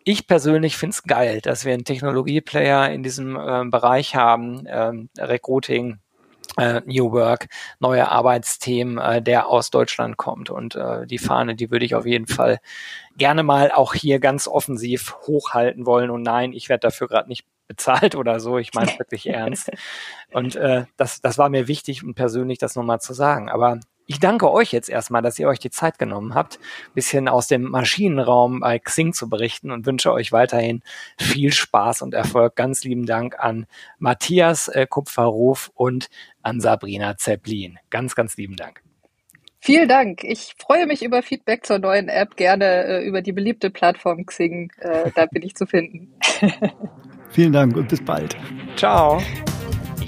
Ich 0.06 0.25
persönlich 0.25 0.77
finde 0.77 0.93
es 0.93 1.03
geil, 1.03 1.41
dass 1.41 1.65
wir 1.65 1.73
einen 1.73 1.84
Technologieplayer 1.84 2.89
in 2.91 3.03
diesem 3.03 3.36
äh, 3.36 3.65
Bereich 3.65 4.15
haben, 4.15 4.63
ähm, 4.67 5.10
Recruiting, 5.17 5.99
äh, 6.58 6.82
New 6.86 7.12
Work, 7.12 7.48
neue 7.80 8.10
Arbeitsthemen, 8.10 8.98
äh, 8.98 9.22
der 9.22 9.48
aus 9.48 9.70
Deutschland 9.70 10.17
kommt. 10.17 10.50
Und 10.50 10.76
äh, 10.76 11.06
die 11.06 11.17
Fahne, 11.17 11.56
die 11.56 11.72
würde 11.72 11.86
ich 11.86 11.96
auf 11.96 12.06
jeden 12.06 12.28
Fall 12.28 12.60
gerne 13.15 13.43
mal 13.43 13.72
auch 13.72 13.93
hier 13.93 14.20
ganz 14.20 14.48
offensiv 14.48 15.15
hochhalten 15.28 15.86
wollen. 15.86 16.10
Und 16.10 16.24
nein, 16.24 16.54
ich 16.54 16.70
werde 16.70 16.82
dafür 16.82 17.08
gerade 17.08 17.30
nicht 17.30 17.46
bezahlt 17.67 18.15
oder 18.15 18.39
so. 18.39 18.58
Ich 18.58 18.74
meine 18.74 18.91
wirklich 19.00 19.28
ernst. 19.28 19.72
Und 20.32 20.56
äh, 20.56 20.86
das, 20.98 21.22
das 21.22 21.38
war 21.38 21.50
mir 21.50 21.67
wichtig 21.67 22.04
und 22.04 22.15
persönlich 22.15 22.58
das 22.58 22.76
nochmal 22.76 23.00
zu 23.00 23.13
sagen. 23.13 23.50
Aber 23.50 23.80
ich 24.08 24.20
danke 24.20 24.52
euch 24.52 24.72
jetzt 24.72 24.89
erstmal, 24.89 25.22
dass 25.22 25.38
ihr 25.38 25.48
euch 25.48 25.60
die 25.60 25.70
Zeit 25.70 26.00
genommen 26.00 26.34
habt, 26.34 26.60
bisschen 26.93 27.28
aus 27.28 27.48
dem 27.48 27.63
Maschinenraum 27.63 28.62
bei 28.62 28.80
Xing 28.80 29.13
zu 29.13 29.30
berichten 29.30 29.70
und 29.70 29.86
wünsche 29.86 30.13
euch 30.13 30.32
weiterhin 30.32 30.82
viel 31.20 31.52
Spaß 31.52 32.02
und 32.02 32.13
Erfolg. 32.13 32.56
Ganz 32.56 32.84
lieben 32.84 33.06
Dank 33.06 33.38
an 33.38 33.67
Matthias 34.00 34.70
äh, 34.70 34.88
Kupferruf 34.89 35.72
und 35.76 36.10
an 36.41 36.62
Sabrina 36.62 37.17
Zeppelin. 37.17 37.78
Ganz, 37.89 38.15
ganz 38.15 38.38
lieben 38.38 38.56
Dank. 38.56 38.82
Vielen 39.60 39.89
Dank. 39.89 40.24
Ich 40.24 40.56
freue 40.58 40.86
mich 40.86 41.04
über 41.04 41.22
Feedback 41.22 41.65
zur 41.65 41.80
neuen 41.80 42.08
App, 42.08 42.38
gerne 42.38 42.86
äh, 42.86 43.06
über 43.06 43.22
die 43.22 43.34
beliebte 43.34 43.70
Plattform 43.70 44.26
Xing. 44.26 44.72
Äh, 44.80 45.12
da 45.13 45.26
bin 45.26 45.43
ich 45.43 45.56
zu 45.56 45.65
finden. 45.65 46.13
Vielen 47.32 47.52
Dank 47.52 47.76
und 47.76 47.89
bis 47.89 48.04
bald. 48.04 48.38
Ciao. 48.78 49.22